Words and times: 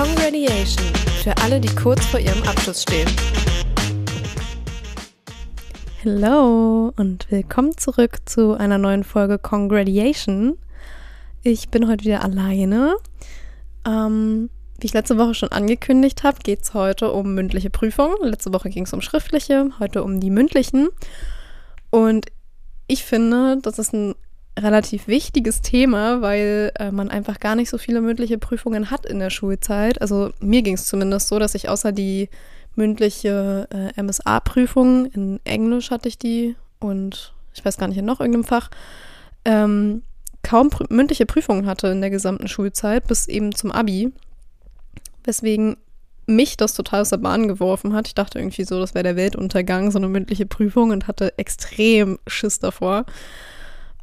Congratulation 0.00 0.86
für 1.22 1.36
alle, 1.42 1.60
die 1.60 1.68
kurz 1.74 2.06
vor 2.06 2.18
ihrem 2.18 2.42
Abschluss 2.44 2.80
stehen. 2.80 3.06
Hello 6.00 6.90
und 6.96 7.30
willkommen 7.30 7.76
zurück 7.76 8.16
zu 8.24 8.54
einer 8.54 8.78
neuen 8.78 9.04
Folge 9.04 9.38
Congratulation. 9.38 10.56
Ich 11.42 11.68
bin 11.68 11.86
heute 11.86 12.06
wieder 12.06 12.24
alleine. 12.24 12.96
Ähm, 13.86 14.48
wie 14.78 14.86
ich 14.86 14.94
letzte 14.94 15.18
Woche 15.18 15.34
schon 15.34 15.52
angekündigt 15.52 16.22
habe, 16.22 16.38
geht 16.42 16.62
es 16.62 16.72
heute 16.72 17.12
um 17.12 17.34
mündliche 17.34 17.68
Prüfungen. 17.68 18.16
Letzte 18.22 18.54
Woche 18.54 18.70
ging 18.70 18.84
es 18.84 18.94
um 18.94 19.02
schriftliche, 19.02 19.68
heute 19.80 20.02
um 20.02 20.18
die 20.18 20.30
mündlichen. 20.30 20.88
Und 21.90 22.24
ich 22.86 23.04
finde, 23.04 23.58
das 23.60 23.78
ist 23.78 23.92
ein 23.92 24.14
relativ 24.62 25.08
wichtiges 25.08 25.60
Thema, 25.60 26.22
weil 26.22 26.72
äh, 26.78 26.90
man 26.90 27.10
einfach 27.10 27.40
gar 27.40 27.54
nicht 27.54 27.70
so 27.70 27.78
viele 27.78 28.00
mündliche 28.00 28.38
Prüfungen 28.38 28.90
hat 28.90 29.06
in 29.06 29.18
der 29.18 29.30
Schulzeit. 29.30 30.00
Also 30.00 30.30
mir 30.40 30.62
ging 30.62 30.74
es 30.74 30.86
zumindest 30.86 31.28
so, 31.28 31.38
dass 31.38 31.54
ich 31.54 31.68
außer 31.68 31.92
die 31.92 32.28
mündliche 32.76 33.68
äh, 33.70 34.02
MSA-Prüfung 34.02 35.06
in 35.06 35.40
Englisch 35.44 35.90
hatte 35.90 36.08
ich 36.08 36.18
die 36.18 36.56
und 36.78 37.34
ich 37.52 37.64
weiß 37.64 37.78
gar 37.78 37.88
nicht 37.88 37.98
in 37.98 38.04
noch 38.04 38.20
irgendeinem 38.20 38.44
Fach, 38.44 38.70
ähm, 39.44 40.02
kaum 40.42 40.70
prü 40.70 40.84
mündliche 40.88 41.26
Prüfungen 41.26 41.66
hatte 41.66 41.88
in 41.88 42.00
der 42.00 42.10
gesamten 42.10 42.48
Schulzeit 42.48 43.06
bis 43.06 43.28
eben 43.28 43.54
zum 43.54 43.72
Abi 43.72 44.12
weswegen 45.24 45.76
mich 46.26 46.56
das 46.56 46.74
total 46.74 47.02
aus 47.02 47.10
der 47.10 47.16
Bahn 47.16 47.48
geworfen 47.48 47.92
hat. 47.94 48.06
Ich 48.06 48.14
dachte 48.14 48.38
irgendwie 48.38 48.64
so, 48.64 48.78
das 48.78 48.94
wäre 48.94 49.02
der 49.02 49.16
Weltuntergang, 49.16 49.90
so 49.90 49.98
eine 49.98 50.08
mündliche 50.08 50.46
Prüfung 50.46 50.90
und 50.90 51.08
hatte 51.08 51.36
extrem 51.38 52.18
Schiss 52.26 52.58
davor. 52.58 53.04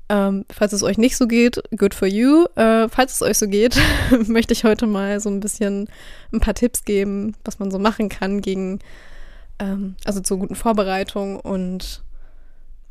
Ähm, 0.10 0.46
falls 0.50 0.72
es 0.72 0.84
euch 0.84 0.98
nicht 0.98 1.18
so 1.18 1.28
geht, 1.28 1.62
good 1.76 1.94
for 1.94 2.08
you. 2.08 2.46
Äh, 2.56 2.88
falls 2.88 3.16
es 3.16 3.22
euch 3.22 3.38
so 3.38 3.48
geht, 3.48 3.78
möchte 4.28 4.54
ich 4.54 4.64
heute 4.64 4.88
mal 4.88 5.20
so 5.20 5.30
ein 5.30 5.42
bisschen 5.42 5.90
ein 6.32 6.40
paar 6.40 6.54
Tipps 6.54 6.86
geben, 6.86 7.36
was 7.44 7.60
man 7.60 7.72
so 7.72 7.80
machen 7.80 8.08
kann 8.08 8.42
gegen, 8.42 8.80
ähm, 9.60 9.96
also 10.06 10.22
zur 10.22 10.40
guten 10.40 10.56
Vorbereitung 10.56 11.40
und 11.40 12.04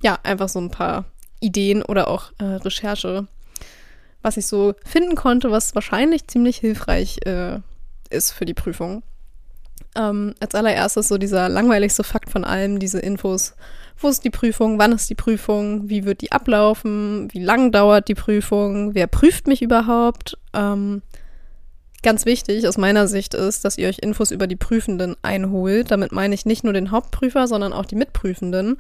ja, 0.03 0.19
einfach 0.25 0.51
so 0.51 0.59
ein 0.59 0.71
paar 0.71 1.07
Ideen 1.41 1.83
oder 1.83 2.09
auch 2.09 2.33
äh, 2.39 2.45
Recherche, 2.45 3.27
was 4.21 4.37
ich 4.37 4.47
so 4.47 4.75
finden 4.85 5.15
konnte, 5.15 5.51
was 5.51 5.75
wahrscheinlich 5.75 6.27
ziemlich 6.29 6.59
hilfreich 6.59 7.21
äh, 7.25 7.61
ist 8.11 8.33
für 8.33 8.45
die 8.45 8.55
Prüfung. 8.55 9.03
Ähm, 9.95 10.35
als 10.41 10.55
allererstes 10.55 11.09
so 11.09 11.17
dieser 11.17 11.49
langweiligste 11.49 12.05
Fakt 12.05 12.31
von 12.31 12.45
allem, 12.45 12.79
diese 12.79 12.99
Infos. 12.99 13.55
Wo 13.99 14.09
ist 14.09 14.25
die 14.25 14.31
Prüfung? 14.31 14.79
Wann 14.79 14.93
ist 14.93 15.09
die 15.09 15.15
Prüfung? 15.15 15.89
Wie 15.89 16.05
wird 16.05 16.21
die 16.21 16.33
ablaufen? 16.33 17.29
Wie 17.33 17.43
lang 17.43 17.73
dauert 17.73 18.09
die 18.09 18.15
Prüfung? 18.15 18.95
Wer 18.95 19.07
prüft 19.07 19.47
mich 19.47 19.63
überhaupt? 19.63 20.37
Ähm, 20.53 21.03
ganz 22.03 22.27
wichtig 22.27 22.69
aus 22.69 22.77
meiner 22.77 23.09
Sicht 23.09 23.35
ist, 23.35 23.65
dass 23.65 23.79
ihr 23.79 23.89
euch 23.89 23.99
Infos 23.99 24.31
über 24.31 24.47
die 24.47 24.57
Prüfenden 24.57 25.17
einholt. 25.23 25.91
Damit 25.91 26.13
meine 26.13 26.35
ich 26.35 26.45
nicht 26.45 26.63
nur 26.63 26.75
den 26.75 26.91
Hauptprüfer, 26.91 27.49
sondern 27.49 27.73
auch 27.73 27.87
die 27.87 27.97
Mitprüfenden. 27.97 28.79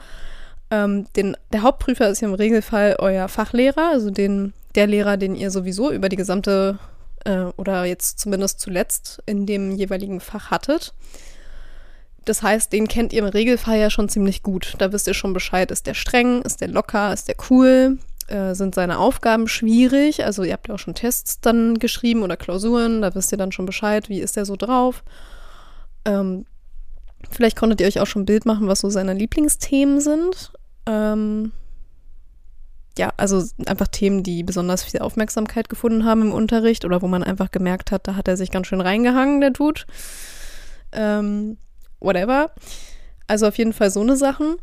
Ähm, 0.71 1.07
den, 1.17 1.37
der 1.53 1.63
Hauptprüfer 1.63 2.09
ist 2.09 2.23
im 2.23 2.35
Regelfall 2.35 2.97
euer 2.99 3.29
Fachlehrer, 3.29 3.91
also 3.93 4.11
den, 4.11 4.53
der 4.75 4.87
Lehrer, 4.87 5.17
den 5.17 5.35
ihr 5.35 5.51
sowieso 5.51 5.93
über 5.93 6.09
die 6.09 6.17
gesamte 6.17 6.79
äh, 7.25 7.45
oder 7.57 7.85
jetzt 7.85 8.19
zumindest 8.19 8.61
zuletzt 8.61 9.23
in 9.27 9.47
dem 9.47 9.73
jeweiligen 9.73 10.21
Fach 10.21 10.51
hattet. 10.51 10.93
Das 12.27 12.43
heißt, 12.43 12.73
den 12.73 12.89
kennt 12.89 13.13
ihr 13.13 13.21
im 13.21 13.29
Regelfall 13.29 13.79
ja 13.79 13.89
schon 13.89 14.09
ziemlich 14.09 14.43
gut. 14.43 14.75
Da 14.79 14.93
wisst 14.93 15.07
ihr 15.07 15.15
schon 15.15 15.33
Bescheid, 15.33 15.71
ist 15.71 15.87
der 15.87 15.95
streng, 15.95 16.43
ist 16.43 16.61
der 16.61 16.69
locker, 16.69 17.13
ist 17.13 17.29
der 17.29 17.37
cool, 17.51 17.99
äh, 18.27 18.53
sind 18.55 18.75
seine 18.75 18.99
Aufgaben 18.99 19.47
schwierig. 19.47 20.25
Also 20.25 20.43
ihr 20.43 20.53
habt 20.53 20.67
ja 20.67 20.75
auch 20.75 20.79
schon 20.81 20.97
Tests 20.97 21.41
dann 21.41 21.79
geschrieben 21.79 22.25
oder 22.25 22.37
Klausuren, 22.37 23.01
da 23.01 23.15
wisst 23.15 23.31
ihr 23.31 23.39
dann 23.39 23.53
schon 23.53 23.65
Bescheid, 23.65 24.09
wie 24.09 24.21
ist 24.21 24.35
der 24.35 24.45
so 24.45 24.57
drauf. 24.57 25.05
Ähm, 26.05 26.47
vielleicht 27.31 27.57
konntet 27.57 27.81
ihr 27.81 27.87
euch 27.87 28.01
auch 28.01 28.07
schon 28.07 28.23
ein 28.23 28.27
Bild 28.27 28.45
machen, 28.45 28.67
was 28.67 28.81
so 28.81 28.91
seine 28.91 29.15
Lieblingsthemen 29.15 30.01
sind. 30.01 30.53
Ähm, 30.87 31.53
ja, 32.99 33.13
also 33.17 33.45
einfach 33.67 33.87
Themen, 33.87 34.25
die 34.25 34.43
besonders 34.43 34.83
viel 34.83 34.99
Aufmerksamkeit 35.01 35.69
gefunden 35.69 36.05
haben 36.05 36.23
im 36.23 36.33
Unterricht 36.33 36.85
oder 36.85 37.03
wo 37.03 37.07
man 37.07 37.23
einfach 37.23 37.53
gemerkt 37.53 37.93
hat, 37.93 38.09
da 38.09 38.17
hat 38.17 38.27
er 38.27 38.37
sich 38.37 38.51
ganz 38.51 38.67
schön 38.67 38.81
reingehangen, 38.81 39.41
der 39.41 39.51
Dude. 39.51 39.83
Ähm, 40.91 41.59
whatever. 42.01 42.51
Also 43.27 43.47
auf 43.47 43.59
jeden 43.59 43.73
Fall 43.73 43.91
so 43.91 44.01
eine 44.01 44.17
Sachen. 44.17 44.57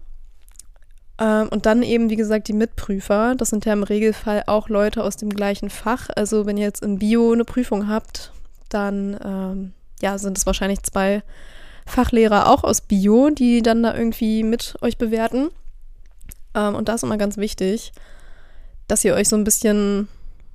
Ähm, 1.19 1.49
und 1.49 1.65
dann 1.65 1.83
eben, 1.83 2.09
wie 2.09 2.15
gesagt, 2.15 2.47
die 2.47 2.53
Mitprüfer. 2.53 3.35
Das 3.35 3.49
sind 3.49 3.65
ja 3.65 3.73
im 3.73 3.83
Regelfall 3.83 4.43
auch 4.47 4.69
Leute 4.69 5.03
aus 5.03 5.17
dem 5.17 5.29
gleichen 5.29 5.69
Fach. 5.69 6.09
Also 6.15 6.45
wenn 6.45 6.57
ihr 6.57 6.65
jetzt 6.65 6.83
in 6.83 6.99
Bio 6.99 7.31
eine 7.31 7.45
Prüfung 7.45 7.87
habt, 7.87 8.31
dann 8.69 9.19
ähm, 9.23 9.73
ja, 10.01 10.17
sind 10.17 10.37
es 10.37 10.45
wahrscheinlich 10.45 10.83
zwei 10.83 11.23
Fachlehrer 11.85 12.49
auch 12.49 12.63
aus 12.63 12.81
Bio, 12.81 13.29
die 13.29 13.61
dann 13.61 13.83
da 13.83 13.95
irgendwie 13.95 14.43
mit 14.43 14.75
euch 14.81 14.97
bewerten. 14.97 15.49
Ähm, 16.55 16.75
und 16.75 16.87
das 16.89 16.97
ist 16.97 17.03
immer 17.03 17.17
ganz 17.17 17.37
wichtig 17.37 17.93
dass 18.87 19.03
ihr 19.03 19.15
euch 19.15 19.29
so 19.29 19.35
ein 19.35 19.43
bisschen 19.43 20.07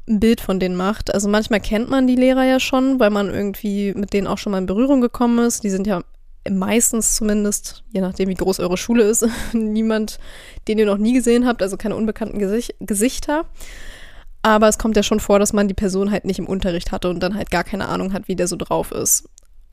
ein 0.09 0.21
Bild 0.21 0.41
von 0.41 0.61
denen 0.61 0.77
macht. 0.77 1.13
Also 1.13 1.29
manchmal 1.29 1.61
kennt 1.61 1.91
man 1.91 2.07
die 2.07 2.17
Lehrer 2.17 2.45
ja 2.45 2.61
schon, 2.61 2.99
weil 2.99 3.11
man 3.11 3.33
irgendwie 3.33 3.93
mit 3.95 4.13
denen 4.13 4.27
auch 4.27 4.39
schon 4.39 4.53
mal 4.53 4.59
in 4.59 4.67
Berührung 4.67 5.01
gekommen 5.01 5.45
ist. 5.45 5.65
Die 5.65 5.71
sind 5.71 5.87
ja 5.87 6.03
meistens 6.49 7.17
zumindest, 7.17 7.85
je 7.93 8.01
nachdem 8.01 8.29
wie 8.29 8.35
groß 8.35 8.61
eure 8.61 8.77
Schule 8.77 9.05
ist, 9.05 9.27
niemand, 9.53 10.19
den 10.67 10.79
ihr 10.79 10.87
noch 10.87 10.99
nie 10.99 11.15
gesehen 11.15 11.47
habt, 11.47 11.63
also 11.63 11.77
keine 11.77 11.97
unbekannten 11.97 12.39
Gesicht 12.39 12.75
Gesichter. 12.81 13.45
Aber 14.43 14.69
es 14.69 14.79
kommt 14.79 14.97
ja 14.97 15.03
schon 15.03 15.21
vor, 15.21 15.39
dass 15.39 15.53
man 15.53 15.69
die 15.69 15.75
Person 15.75 16.11
halt 16.11 16.25
nicht 16.25 16.39
im 16.39 16.47
Unterricht 16.47 16.93
hatte 16.93 17.11
und 17.11 17.21
dann 17.21 17.35
halt 17.35 17.51
gar 17.51 17.65
keine 17.65 17.89
Ahnung 17.89 18.13
hat, 18.13 18.29
wie 18.29 18.37
der 18.37 18.47
so 18.47 18.57
drauf 18.57 18.93
ist. 18.93 19.29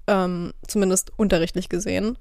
Ähm, 0.08 0.54
zumindest 0.68 1.12
unterrichtlich 1.18 1.70
gesehen. 1.70 2.18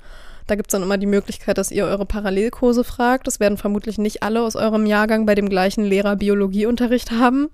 Da 0.47 0.56
gibt 0.56 0.69
es 0.69 0.72
dann 0.72 0.83
immer 0.83 0.99
die 0.99 1.06
Möglichkeit, 1.06 1.59
dass 1.59 1.71
ihr 1.71 1.87
eure 1.87 2.06
Parallelkurse 2.06 2.84
fragt. 2.84 3.27
Das 3.27 3.41
werden 3.41 3.59
vermutlich 3.59 3.99
nicht 3.99 4.22
alle 4.22 4.43
aus 4.43 4.56
eurem 4.56 4.87
Jahrgang 4.87 5.27
bei 5.27 5.34
dem 5.34 5.49
gleichen 5.49 5.84
Lehrer 5.84 6.16
Biologieunterricht 6.16 7.12
haben. 7.12 7.49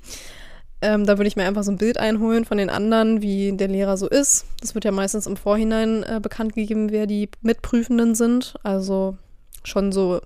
Ähm, 0.82 1.04
da 1.04 1.18
würde 1.18 1.28
ich 1.28 1.36
mir 1.36 1.44
einfach 1.44 1.62
so 1.62 1.70
ein 1.70 1.76
Bild 1.76 1.98
einholen 1.98 2.44
von 2.44 2.56
den 2.56 2.70
anderen, 2.70 3.20
wie 3.20 3.52
der 3.52 3.68
Lehrer 3.68 3.96
so 3.96 4.08
ist. 4.08 4.46
Das 4.60 4.74
wird 4.74 4.84
ja 4.84 4.92
meistens 4.92 5.26
im 5.26 5.36
Vorhinein 5.36 6.02
äh, 6.04 6.20
bekannt 6.22 6.54
gegeben, 6.54 6.90
wer 6.90 7.06
die 7.06 7.28
Mitprüfenden 7.42 8.14
sind. 8.14 8.54
Also 8.62 9.18
schon 9.62 9.92
so 9.92 10.20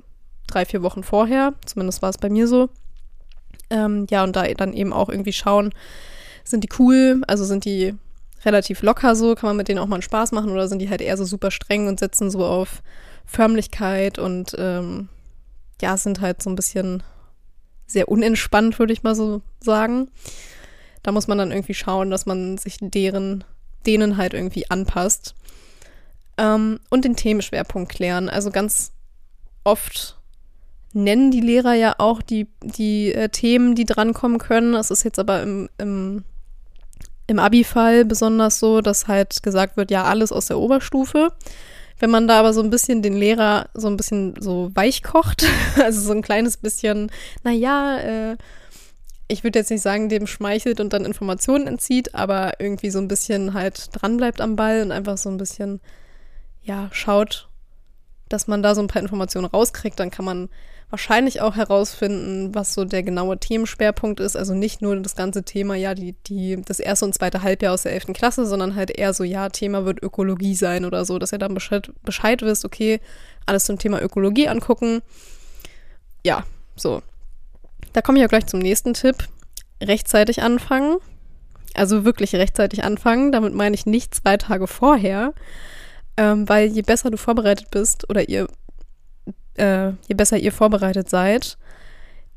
drei, 0.46 0.64
vier 0.64 0.82
Wochen 0.82 1.02
vorher. 1.02 1.54
Zumindest 1.66 2.02
war 2.02 2.10
es 2.10 2.18
bei 2.18 2.30
mir 2.30 2.46
so. 2.46 2.68
Ähm, 3.70 4.06
ja, 4.10 4.22
und 4.22 4.36
da 4.36 4.46
dann 4.54 4.72
eben 4.72 4.92
auch 4.92 5.08
irgendwie 5.08 5.32
schauen, 5.32 5.72
sind 6.44 6.62
die 6.62 6.68
cool, 6.78 7.22
also 7.26 7.44
sind 7.44 7.64
die 7.64 7.94
relativ 8.44 8.82
locker 8.82 9.16
so, 9.16 9.34
kann 9.34 9.48
man 9.48 9.56
mit 9.56 9.68
denen 9.68 9.78
auch 9.78 9.86
mal 9.86 9.96
einen 9.96 10.02
Spaß 10.02 10.32
machen 10.32 10.50
oder 10.50 10.68
sind 10.68 10.80
die 10.80 10.90
halt 10.90 11.00
eher 11.00 11.16
so 11.16 11.24
super 11.24 11.50
streng 11.50 11.88
und 11.88 11.98
setzen 11.98 12.30
so 12.30 12.44
auf 12.44 12.82
Förmlichkeit 13.24 14.18
und 14.18 14.54
ähm, 14.58 15.08
ja, 15.80 15.96
sind 15.96 16.20
halt 16.20 16.42
so 16.42 16.50
ein 16.50 16.56
bisschen 16.56 17.02
sehr 17.86 18.08
unentspannt, 18.08 18.78
würde 18.78 18.92
ich 18.92 19.02
mal 19.02 19.14
so 19.14 19.42
sagen. 19.60 20.08
Da 21.02 21.12
muss 21.12 21.28
man 21.28 21.38
dann 21.38 21.52
irgendwie 21.52 21.74
schauen, 21.74 22.10
dass 22.10 22.26
man 22.26 22.58
sich 22.58 22.78
deren, 22.80 23.44
denen 23.86 24.16
halt 24.16 24.34
irgendwie 24.34 24.70
anpasst. 24.70 25.34
Ähm, 26.36 26.80
und 26.90 27.04
den 27.04 27.16
Themenschwerpunkt 27.16 27.92
klären. 27.92 28.28
Also 28.28 28.50
ganz 28.50 28.92
oft 29.62 30.18
nennen 30.92 31.30
die 31.30 31.40
Lehrer 31.40 31.74
ja 31.74 31.94
auch 31.98 32.22
die, 32.22 32.48
die 32.62 33.12
äh, 33.12 33.28
Themen, 33.28 33.74
die 33.74 33.84
drankommen 33.84 34.38
können. 34.38 34.72
Das 34.72 34.90
ist 34.90 35.04
jetzt 35.04 35.18
aber 35.18 35.42
im, 35.42 35.68
im 35.78 36.24
im 37.26 37.38
Abi-Fall 37.38 38.04
besonders 38.04 38.58
so, 38.58 38.80
dass 38.80 39.08
halt 39.08 39.42
gesagt 39.42 39.76
wird, 39.76 39.90
ja, 39.90 40.04
alles 40.04 40.32
aus 40.32 40.46
der 40.46 40.58
Oberstufe. 40.58 41.32
Wenn 41.98 42.10
man 42.10 42.26
da 42.26 42.40
aber 42.40 42.52
so 42.52 42.60
ein 42.60 42.70
bisschen 42.70 43.02
den 43.02 43.14
Lehrer 43.14 43.68
so 43.74 43.88
ein 43.88 43.96
bisschen 43.96 44.34
so 44.40 44.70
weich 44.74 45.02
kocht, 45.02 45.46
also 45.82 46.00
so 46.00 46.12
ein 46.12 46.22
kleines 46.22 46.56
bisschen, 46.56 47.10
naja, 47.42 47.98
äh, 47.98 48.36
ich 49.28 49.42
würde 49.42 49.58
jetzt 49.58 49.70
nicht 49.70 49.82
sagen, 49.82 50.08
dem 50.08 50.26
schmeichelt 50.26 50.80
und 50.80 50.92
dann 50.92 51.04
Informationen 51.04 51.66
entzieht, 51.66 52.14
aber 52.14 52.60
irgendwie 52.60 52.90
so 52.90 52.98
ein 52.98 53.08
bisschen 53.08 53.54
halt 53.54 53.88
dranbleibt 53.92 54.40
am 54.40 54.56
Ball 54.56 54.82
und 54.82 54.92
einfach 54.92 55.16
so 55.16 55.30
ein 55.30 55.38
bisschen, 55.38 55.80
ja, 56.62 56.88
schaut, 56.92 57.48
dass 58.28 58.48
man 58.48 58.62
da 58.62 58.74
so 58.74 58.82
ein 58.82 58.88
paar 58.88 59.02
Informationen 59.02 59.46
rauskriegt, 59.46 59.98
dann 59.98 60.10
kann 60.10 60.24
man 60.24 60.48
wahrscheinlich 60.90 61.40
auch 61.40 61.56
herausfinden, 61.56 62.54
was 62.54 62.74
so 62.74 62.84
der 62.84 63.02
genaue 63.02 63.38
Themenschwerpunkt 63.38 64.20
ist. 64.20 64.36
Also 64.36 64.54
nicht 64.54 64.82
nur 64.82 64.96
das 64.96 65.16
ganze 65.16 65.42
Thema, 65.42 65.74
ja, 65.74 65.94
die, 65.94 66.14
die, 66.26 66.60
das 66.62 66.78
erste 66.78 67.06
und 67.06 67.14
zweite 67.14 67.42
Halbjahr 67.42 67.74
aus 67.74 67.82
der 67.82 67.92
11. 67.92 68.12
Klasse, 68.14 68.46
sondern 68.46 68.74
halt 68.76 68.90
eher 68.90 69.12
so, 69.12 69.24
ja, 69.24 69.48
Thema 69.48 69.84
wird 69.84 70.02
Ökologie 70.02 70.54
sein 70.54 70.84
oder 70.84 71.04
so, 71.04 71.18
dass 71.18 71.32
ihr 71.32 71.38
dann 71.38 71.54
Bescheid, 71.54 71.90
Bescheid 72.02 72.42
wisst, 72.42 72.64
okay, 72.64 73.00
alles 73.46 73.64
zum 73.64 73.78
Thema 73.78 74.00
Ökologie 74.00 74.48
angucken. 74.48 75.02
Ja, 76.24 76.44
so. 76.76 77.02
Da 77.92 78.02
komme 78.02 78.18
ich 78.18 78.24
auch 78.24 78.30
gleich 78.30 78.46
zum 78.46 78.60
nächsten 78.60 78.94
Tipp. 78.94 79.28
Rechtzeitig 79.82 80.42
anfangen. 80.42 80.96
Also 81.74 82.04
wirklich 82.04 82.34
rechtzeitig 82.34 82.84
anfangen. 82.84 83.32
Damit 83.32 83.54
meine 83.54 83.74
ich 83.74 83.86
nicht 83.86 84.14
zwei 84.14 84.36
Tage 84.36 84.66
vorher. 84.66 85.32
Ähm, 86.16 86.48
weil 86.48 86.68
je 86.68 86.82
besser 86.82 87.10
du 87.10 87.16
vorbereitet 87.16 87.70
bist 87.70 88.08
oder 88.08 88.28
ihr 88.28 88.46
äh, 89.54 89.92
je 90.08 90.14
besser 90.14 90.38
ihr 90.38 90.52
vorbereitet 90.52 91.08
seid, 91.08 91.58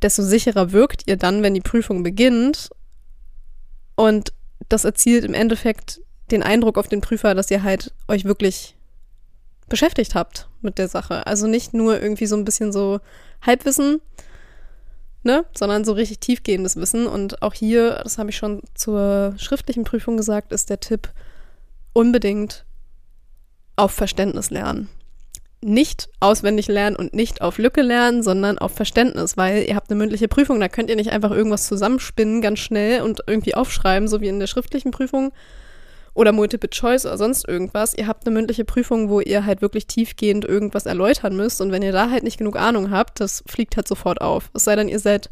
desto 0.02 0.24
sicherer 0.24 0.72
wirkt 0.72 1.04
ihr 1.08 1.18
dann, 1.18 1.44
wenn 1.44 1.54
die 1.54 1.62
Prüfung 1.62 2.04
beginnt. 2.04 2.70
Und 3.96 4.34
das 4.70 4.86
erzielt 4.86 5.24
im 5.26 5.34
Endeffekt 5.34 6.02
den 6.32 6.44
Eindruck 6.44 6.78
auf 6.78 6.88
den 6.88 7.02
Prüfer, 7.02 7.36
dass 7.36 7.52
ihr 7.52 7.64
halt 7.64 7.94
euch 8.08 8.26
wirklich 8.26 8.76
beschäftigt 9.70 10.16
habt 10.16 10.48
mit 10.62 10.78
der 10.78 10.88
Sache. 10.88 11.26
Also 11.28 11.48
nicht 11.48 11.74
nur 11.74 12.02
irgendwie 12.02 12.26
so 12.26 12.36
ein 12.36 12.46
bisschen 12.46 12.72
so 12.72 13.00
Halbwissen, 13.42 14.02
ne, 15.24 15.46
sondern 15.58 15.84
so 15.84 15.94
richtig 15.94 16.20
tiefgehendes 16.20 16.76
Wissen. 16.76 17.08
Und 17.08 17.42
auch 17.42 17.54
hier, 17.54 18.02
das 18.04 18.18
habe 18.18 18.30
ich 18.30 18.38
schon 18.38 18.62
zur 18.74 19.36
schriftlichen 19.38 19.84
Prüfung 19.84 20.18
gesagt, 20.18 20.52
ist 20.52 20.70
der 20.70 20.80
Tipp 20.80 21.12
unbedingt 21.94 22.66
auf 23.76 23.92
Verständnis 23.92 24.50
lernen. 24.50 24.90
Nicht 25.62 26.10
auswendig 26.20 26.68
lernen 26.68 26.96
und 26.96 27.14
nicht 27.14 27.42
auf 27.42 27.58
Lücke 27.58 27.82
lernen, 27.82 28.22
sondern 28.22 28.60
auf 28.60 28.74
Verständnis, 28.74 29.38
weil 29.38 29.64
ihr 29.64 29.76
habt 29.76 29.90
eine 29.90 29.98
mündliche 29.98 30.28
Prüfung, 30.28 30.60
da 30.60 30.70
könnt 30.70 30.90
ihr 30.90 30.96
nicht 30.96 31.12
einfach 31.12 31.32
irgendwas 31.32 31.68
zusammenspinnen 31.68 32.42
ganz 32.42 32.60
schnell 32.60 33.02
und 33.02 33.22
irgendwie 33.26 33.56
aufschreiben, 33.56 34.08
so 34.08 34.22
wie 34.22 34.28
in 34.28 34.40
der 34.40 34.48
schriftlichen 34.48 34.92
Prüfung, 34.92 35.32
oder 36.18 36.32
Multiple 36.32 36.72
Choice 36.72 37.06
oder 37.06 37.16
sonst 37.16 37.48
irgendwas. 37.48 37.94
Ihr 37.94 38.08
habt 38.08 38.26
eine 38.26 38.34
mündliche 38.34 38.66
Prüfung, 38.66 39.08
wo 39.10 39.20
ihr 39.20 39.46
halt 39.46 39.62
wirklich 39.62 39.86
tiefgehend 39.86 40.46
irgendwas 40.46 40.88
erläutern 40.88 41.36
müsst. 41.36 41.62
Und 41.62 41.72
wenn 41.72 41.84
ihr 41.84 41.92
da 41.92 42.10
halt 42.10 42.24
nicht 42.24 42.40
genug 42.40 42.58
Ahnung 42.58 42.90
habt, 42.90 43.20
das 43.20 43.44
fliegt 43.46 43.78
halt 43.78 43.88
sofort 43.88 44.20
auf. 44.20 44.50
Es 44.56 44.64
sei 44.64 44.76
denn, 44.76 44.90
ihr 44.90 45.00
seid 45.00 45.30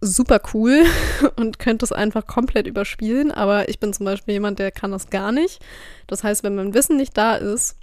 super 0.00 0.40
cool 0.52 0.84
und 1.36 1.60
könnt 1.60 1.84
es 1.84 1.92
einfach 1.92 2.26
komplett 2.26 2.66
überspielen. 2.66 3.30
Aber 3.30 3.68
ich 3.68 3.78
bin 3.78 3.92
zum 3.92 4.04
Beispiel 4.04 4.34
jemand, 4.34 4.58
der 4.58 4.72
kann 4.72 4.90
das 4.90 5.10
gar 5.10 5.30
nicht. 5.30 5.64
Das 6.08 6.24
heißt, 6.24 6.42
wenn 6.42 6.56
mein 6.56 6.74
Wissen 6.74 6.96
nicht 6.96 7.16
da 7.16 7.36
ist, 7.36 7.76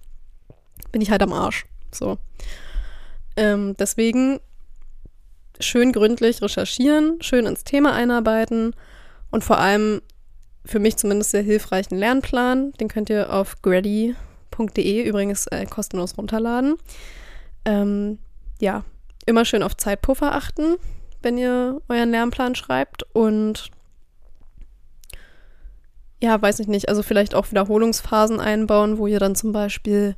bin 0.91 1.00
ich 1.00 1.12
halt 1.12 1.24
am 1.24 1.31
Arsch. 1.31 1.65
So. 1.94 2.18
Ähm, 3.36 3.75
deswegen 3.78 4.40
schön 5.60 5.92
gründlich 5.92 6.42
recherchieren, 6.42 7.22
schön 7.22 7.45
ins 7.45 7.63
Thema 7.63 7.94
einarbeiten 7.94 8.75
und 9.31 9.44
vor 9.44 9.60
allem 9.60 10.01
für 10.66 10.80
mich 10.80 10.98
zumindest 10.98 11.31
sehr 11.31 11.42
hilfreichen 11.42 11.98
Lernplan. 11.98 12.72
Den 12.74 12.88
könnt 12.88 13.10
ihr 13.10 13.34
auf 13.34 13.62
grady.de 13.62 15.04
übrigens 15.04 15.48
äh, 15.48 15.66
kostenlos 15.66 16.18
runterladen. 16.18 16.75
Ähm, 17.66 18.19
ja, 18.60 18.84
immer 19.25 19.46
schön 19.46 19.63
auf 19.63 19.75
Zeitpuffer 19.78 20.36
achten, 20.36 20.75
wenn 21.22 21.38
ihr 21.38 21.81
euren 21.89 22.12
Lernplan 22.12 22.56
schreibt 22.56 23.04
und 23.13 23.72
ja, 26.22 26.42
weiß 26.42 26.60
ich 26.60 26.68
nicht, 26.68 26.88
also 26.88 27.04
vielleicht 27.04 27.36
auch 27.36 27.51
Wiederholungsphasen 27.51 28.39
einbauen, 28.39 28.98
wo 28.98 29.07
ihr 29.07 29.19
dann 29.19 29.36
zum 29.36 29.51
Beispiel 29.51 30.16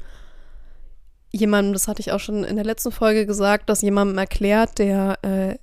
jemandem, 1.35 1.73
das 1.73 1.87
hatte 1.87 1.99
ich 1.99 2.11
auch 2.11 2.19
schon 2.19 2.43
in 2.43 2.55
der 2.55 2.65
letzten 2.65 2.91
Folge 2.91 3.25
gesagt, 3.25 3.69
dass 3.69 3.81
jemandem 3.81 4.17
erklärt, 4.17 4.79
der 4.79 5.17
äh, 5.21 5.55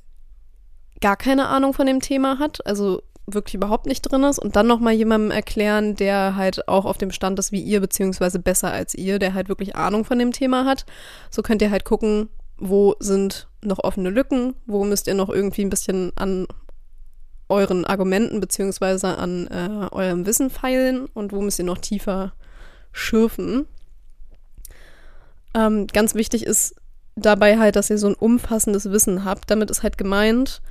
gar 1.00 1.16
keine 1.16 1.48
Ahnung 1.48 1.72
von 1.72 1.86
dem 1.86 2.00
Thema 2.00 2.38
hat, 2.38 2.64
also 2.66 3.02
wirklich 3.26 3.54
überhaupt 3.54 3.86
nicht 3.86 4.02
drin 4.02 4.24
ist 4.24 4.38
und 4.38 4.56
dann 4.56 4.66
nochmal 4.66 4.92
jemandem 4.92 5.30
erklären, 5.30 5.94
der 5.94 6.36
halt 6.36 6.69
auch 6.69 6.84
auf 6.84 6.98
dem 6.98 7.12
Stand 7.12 7.38
ist 7.38 7.52
wie 7.52 7.62
ihr, 7.62 7.80
beziehungsweise 7.80 8.38
besser 8.38 8.72
als 8.72 8.94
ihr, 8.94 9.19
der 9.19 9.32
halt 9.34 9.48
wirklich 9.48 9.76
Ahnung 9.76 10.04
von 10.04 10.19
dem 10.19 10.32
Thema 10.32 10.64
hat. 10.64 10.84
So 11.30 11.42
könnt 11.42 11.62
ihr 11.62 11.70
halt 11.70 11.84
gucken, 11.84 12.28
wo 12.58 12.94
sind 12.98 13.48
noch 13.62 13.78
offene 13.78 14.10
Lücken, 14.10 14.54
wo 14.66 14.84
müsst 14.84 15.06
ihr 15.06 15.14
noch 15.14 15.28
irgendwie 15.28 15.64
ein 15.64 15.70
bisschen 15.70 16.12
an 16.16 16.46
euren 17.48 17.84
Argumenten 17.84 18.40
beziehungsweise 18.40 19.19
an 19.19 19.46
äh, 19.48 19.94
eurem 19.94 20.26
Wissen 20.26 20.50
feilen 20.50 21.06
und 21.06 21.32
wo 21.32 21.40
müsst 21.40 21.58
ihr 21.58 21.64
noch 21.64 21.78
tiefer 21.78 22.32
schürfen. 22.92 23.66
Ähm, 25.54 25.87
ganz 25.87 26.14
wichtig 26.14 26.44
ist 26.44 26.75
dabei 27.14 27.58
halt, 27.58 27.76
dass 27.76 27.90
ihr 27.90 27.99
so 27.99 28.08
ein 28.08 28.14
umfassendes 28.14 28.90
Wissen 28.90 29.25
habt. 29.25 29.50
Damit 29.50 29.70
ist 29.70 29.82
halt 29.82 29.99
gemeint, 29.99 30.62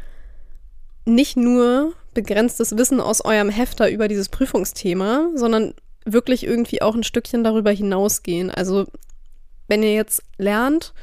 nicht 1.06 1.38
nur 1.38 1.94
begrenztes 2.14 2.78
Wissen 2.78 3.00
aus 3.00 3.24
eurem 3.24 3.50
Hefter 3.50 3.90
über 3.90 4.08
dieses 4.08 4.30
Prüfungsthema, 4.30 5.30
sondern 5.36 5.74
wirklich 6.06 6.46
irgendwie 6.46 6.82
auch 6.82 6.96
ein 6.96 7.04
Stückchen 7.04 7.44
darüber 7.44 7.72
hinausgehen. 7.72 8.50
Also 8.50 8.88
wenn 9.68 9.84
ihr 9.84 9.94
jetzt 9.94 10.24
lernt, 10.38 10.94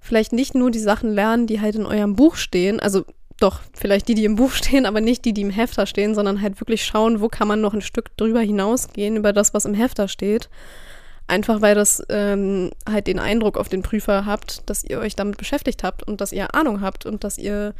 vielleicht 0.00 0.32
nicht 0.32 0.54
nur 0.54 0.70
die 0.70 0.80
Sachen 0.80 1.12
lernen, 1.12 1.46
die 1.46 1.60
halt 1.60 1.76
in 1.76 1.86
eurem 1.86 2.16
Buch 2.16 2.36
stehen, 2.36 2.80
also 2.80 3.04
doch, 3.38 3.60
vielleicht 3.72 4.08
die, 4.08 4.14
die 4.14 4.24
im 4.24 4.36
Buch 4.36 4.50
stehen, 4.52 4.86
aber 4.86 5.00
nicht 5.00 5.24
die, 5.24 5.32
die 5.32 5.42
im 5.42 5.50
Hefter 5.50 5.86
stehen, 5.86 6.14
sondern 6.14 6.42
halt 6.42 6.60
wirklich 6.60 6.84
schauen, 6.84 7.20
wo 7.20 7.28
kann 7.28 7.48
man 7.48 7.60
noch 7.60 7.74
ein 7.74 7.80
Stück 7.80 8.16
drüber 8.16 8.40
hinausgehen, 8.40 9.16
über 9.16 9.32
das, 9.32 9.54
was 9.54 9.64
im 9.64 9.74
Hefter 9.74 10.08
steht. 10.08 10.50
Einfach 11.30 11.62
weil 11.62 11.76
das 11.76 12.02
ähm, 12.08 12.72
halt 12.88 13.06
den 13.06 13.20
Eindruck 13.20 13.56
auf 13.56 13.68
den 13.68 13.82
Prüfer 13.82 14.26
habt, 14.26 14.68
dass 14.68 14.82
ihr 14.82 14.98
euch 14.98 15.14
damit 15.14 15.36
beschäftigt 15.36 15.84
habt 15.84 16.02
und 16.02 16.20
dass 16.20 16.32
ihr 16.32 16.56
Ahnung 16.56 16.80
habt 16.80 17.06
und 17.06 17.22
dass 17.22 17.38
ihr 17.38 17.72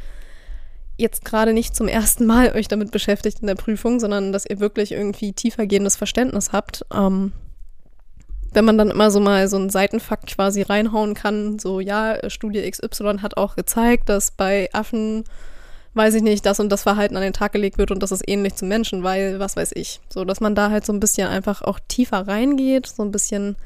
jetzt 0.97 1.25
gerade 1.25 1.51
nicht 1.51 1.75
zum 1.75 1.89
ersten 1.89 2.25
Mal 2.25 2.55
euch 2.55 2.69
damit 2.69 2.91
beschäftigt 2.91 3.39
in 3.41 3.47
der 3.47 3.55
Prüfung, 3.55 3.99
sondern 3.99 4.31
dass 4.31 4.45
ihr 4.45 4.61
wirklich 4.61 4.93
irgendwie 4.93 5.33
tiefergehendes 5.33 5.97
Verständnis 5.97 6.53
habt. 6.53 6.85
Ähm, 6.93 7.33
wenn 8.53 8.63
man 8.65 8.77
dann 8.77 8.89
immer 8.89 9.11
so 9.11 9.19
mal 9.19 9.47
so 9.49 9.57
einen 9.57 9.69
Seitenfakt 9.69 10.35
quasi 10.35 10.61
reinhauen 10.61 11.13
kann, 11.13 11.59
so 11.59 11.81
ja, 11.81 12.17
Studie 12.29 12.69
XY 12.69 13.19
hat 13.21 13.35
auch 13.35 13.57
gezeigt, 13.57 14.07
dass 14.07 14.31
bei 14.31 14.69
Affen, 14.71 15.25
weiß 15.93 16.15
ich 16.15 16.21
nicht, 16.21 16.45
das 16.45 16.59
und 16.59 16.69
das 16.69 16.83
Verhalten 16.83 17.17
an 17.17 17.21
den 17.21 17.33
Tag 17.33 17.51
gelegt 17.51 17.77
wird 17.77 17.91
und 17.91 18.01
das 18.01 18.11
ist 18.11 18.27
ähnlich 18.27 18.55
zum 18.55 18.67
Menschen, 18.67 19.03
weil, 19.03 19.39
was 19.39 19.55
weiß 19.55 19.71
ich. 19.75 19.99
So, 20.09 20.23
dass 20.23 20.39
man 20.39 20.55
da 20.55 20.69
halt 20.69 20.85
so 20.85 20.93
ein 20.93 20.99
bisschen 20.99 21.27
einfach 21.27 21.61
auch 21.61 21.79
tiefer 21.87 22.27
reingeht, 22.27 22.87
so 22.87 23.03
ein 23.03 23.11
bisschen 23.11 23.57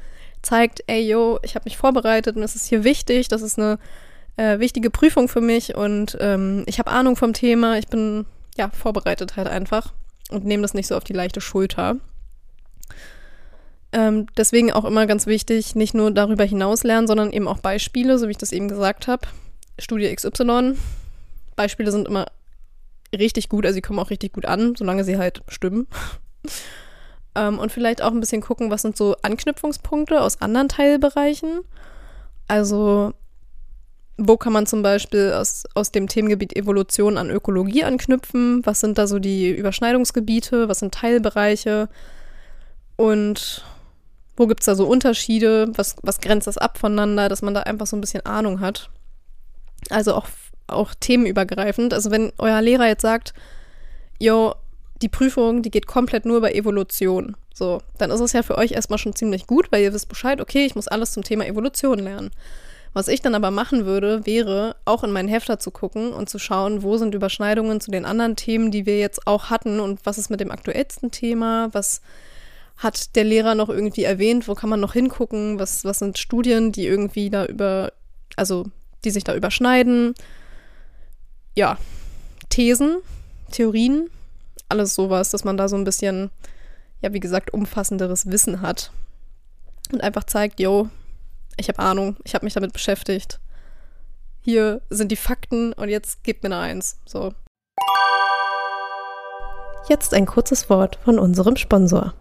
zeigt, 0.42 0.82
ey 0.86 1.08
yo, 1.08 1.38
ich 1.42 1.54
habe 1.54 1.64
mich 1.64 1.76
vorbereitet 1.76 2.36
und 2.36 2.42
es 2.42 2.56
ist 2.56 2.66
hier 2.66 2.84
wichtig, 2.84 3.28
das 3.28 3.42
ist 3.42 3.58
eine 3.58 3.78
äh, 4.36 4.58
wichtige 4.58 4.90
Prüfung 4.90 5.28
für 5.28 5.40
mich 5.40 5.74
und 5.74 6.16
ähm, 6.20 6.64
ich 6.66 6.78
habe 6.78 6.90
Ahnung 6.90 7.16
vom 7.16 7.32
Thema. 7.32 7.78
Ich 7.78 7.88
bin 7.88 8.26
ja 8.56 8.70
vorbereitet 8.70 9.36
halt 9.36 9.48
einfach 9.48 9.92
und 10.30 10.44
nehme 10.44 10.62
das 10.62 10.74
nicht 10.74 10.86
so 10.86 10.96
auf 10.96 11.04
die 11.04 11.12
leichte 11.12 11.40
Schulter. 11.40 11.96
Ähm, 13.92 14.26
deswegen 14.36 14.72
auch 14.72 14.84
immer 14.84 15.06
ganz 15.06 15.26
wichtig, 15.26 15.74
nicht 15.74 15.94
nur 15.94 16.10
darüber 16.10 16.44
hinaus 16.44 16.82
lernen, 16.82 17.06
sondern 17.06 17.32
eben 17.32 17.48
auch 17.48 17.58
Beispiele, 17.58 18.18
so 18.18 18.26
wie 18.26 18.32
ich 18.32 18.38
das 18.38 18.52
eben 18.52 18.68
gesagt 18.68 19.06
habe. 19.06 19.26
Studie 19.78 20.14
XY. 20.14 20.74
Beispiele 21.56 21.90
sind 21.90 22.06
immer 22.06 22.26
richtig 23.16 23.48
gut, 23.48 23.64
also 23.64 23.74
sie 23.74 23.82
kommen 23.82 23.98
auch 23.98 24.10
richtig 24.10 24.32
gut 24.32 24.46
an, 24.46 24.74
solange 24.76 25.04
sie 25.04 25.18
halt 25.18 25.42
stimmen. 25.48 25.86
ähm, 27.34 27.58
und 27.58 27.72
vielleicht 27.72 28.02
auch 28.02 28.12
ein 28.12 28.20
bisschen 28.20 28.42
gucken, 28.42 28.70
was 28.70 28.82
sind 28.82 28.96
so 28.96 29.16
Anknüpfungspunkte 29.22 30.20
aus 30.20 30.40
anderen 30.40 30.68
Teilbereichen. 30.68 31.60
Also 32.48 33.12
wo 34.18 34.36
kann 34.36 34.52
man 34.52 34.66
zum 34.66 34.82
Beispiel 34.82 35.32
aus, 35.34 35.64
aus 35.74 35.92
dem 35.92 36.08
Themengebiet 36.08 36.56
Evolution 36.56 37.18
an 37.18 37.30
Ökologie 37.30 37.84
anknüpfen? 37.84 38.64
Was 38.64 38.80
sind 38.80 38.96
da 38.96 39.06
so 39.06 39.18
die 39.18 39.50
Überschneidungsgebiete? 39.50 40.68
Was 40.68 40.78
sind 40.78 40.94
Teilbereiche? 40.94 41.88
Und 42.96 43.62
wo 44.36 44.46
gibt 44.46 44.60
es 44.60 44.66
da 44.66 44.74
so 44.74 44.86
Unterschiede? 44.86 45.68
Was, 45.74 45.96
was 46.02 46.20
grenzt 46.20 46.46
das 46.46 46.56
ab 46.56 46.78
voneinander, 46.78 47.28
dass 47.28 47.42
man 47.42 47.52
da 47.52 47.60
einfach 47.60 47.86
so 47.86 47.96
ein 47.96 48.00
bisschen 48.00 48.24
Ahnung 48.24 48.60
hat? 48.60 48.88
Also 49.90 50.14
auch, 50.14 50.28
auch 50.66 50.94
themenübergreifend. 50.94 51.94
Also 51.94 52.10
wenn 52.10 52.32
euer 52.38 52.60
Lehrer 52.60 52.86
jetzt 52.86 53.02
sagt, 53.02 53.34
yo, 54.18 54.54
die 55.02 55.08
Prüfung, 55.08 55.62
die 55.62 55.70
geht 55.70 55.86
komplett 55.86 56.24
nur 56.24 56.38
über 56.38 56.54
Evolution. 56.54 57.36
So, 57.54 57.80
dann 57.98 58.10
ist 58.10 58.20
es 58.20 58.32
ja 58.32 58.42
für 58.42 58.58
euch 58.58 58.72
erstmal 58.72 58.98
schon 58.98 59.14
ziemlich 59.14 59.46
gut, 59.46 59.70
weil 59.70 59.82
ihr 59.82 59.92
wisst 59.92 60.08
Bescheid, 60.08 60.40
okay, 60.40 60.66
ich 60.66 60.74
muss 60.74 60.88
alles 60.88 61.12
zum 61.12 61.22
Thema 61.22 61.46
Evolution 61.46 61.98
lernen. 61.98 62.30
Was 62.92 63.08
ich 63.08 63.20
dann 63.20 63.34
aber 63.34 63.50
machen 63.50 63.84
würde, 63.84 64.24
wäre 64.24 64.76
auch 64.86 65.04
in 65.04 65.12
meinen 65.12 65.28
Hefter 65.28 65.58
zu 65.58 65.70
gucken 65.70 66.12
und 66.12 66.30
zu 66.30 66.38
schauen, 66.38 66.82
wo 66.82 66.96
sind 66.96 67.14
Überschneidungen 67.14 67.80
zu 67.80 67.90
den 67.90 68.06
anderen 68.06 68.36
Themen, 68.36 68.70
die 68.70 68.86
wir 68.86 68.98
jetzt 68.98 69.26
auch 69.26 69.50
hatten 69.50 69.80
und 69.80 70.00
was 70.04 70.16
ist 70.16 70.30
mit 70.30 70.40
dem 70.40 70.50
aktuellsten 70.50 71.10
Thema, 71.10 71.68
was 71.72 72.00
hat 72.78 73.14
der 73.16 73.24
Lehrer 73.24 73.54
noch 73.54 73.68
irgendwie 73.68 74.04
erwähnt, 74.04 74.48
wo 74.48 74.54
kann 74.54 74.70
man 74.70 74.80
noch 74.80 74.94
hingucken, 74.94 75.58
was, 75.58 75.84
was 75.84 75.98
sind 75.98 76.18
Studien, 76.18 76.72
die 76.72 76.86
irgendwie 76.86 77.28
da 77.30 77.44
über, 77.44 77.92
also 78.36 78.64
die 79.04 79.10
sich 79.10 79.24
da 79.24 79.34
überschneiden. 79.34 80.14
Ja, 81.56 81.78
Thesen, 82.50 82.98
Theorien, 83.50 84.10
alles 84.68 84.94
sowas, 84.94 85.30
dass 85.30 85.42
man 85.42 85.56
da 85.56 85.68
so 85.68 85.76
ein 85.76 85.84
bisschen, 85.84 86.30
ja, 87.00 87.14
wie 87.14 87.20
gesagt, 87.20 87.54
umfassenderes 87.54 88.30
Wissen 88.30 88.60
hat 88.60 88.92
und 89.90 90.02
einfach 90.02 90.24
zeigt, 90.24 90.60
yo, 90.60 90.90
ich 91.56 91.68
habe 91.68 91.78
Ahnung, 91.78 92.16
ich 92.24 92.34
habe 92.34 92.44
mich 92.44 92.52
damit 92.52 92.74
beschäftigt. 92.74 93.40
Hier 94.40 94.82
sind 94.90 95.10
die 95.10 95.16
Fakten 95.16 95.72
und 95.72 95.88
jetzt 95.88 96.22
gebt 96.24 96.42
mir 96.42 96.50
eine 96.50 96.58
Eins. 96.58 97.00
So. 97.06 97.32
Jetzt 99.88 100.12
ein 100.12 100.26
kurzes 100.26 100.68
Wort 100.68 100.98
von 101.04 101.18
unserem 101.18 101.56
Sponsor. 101.56 102.12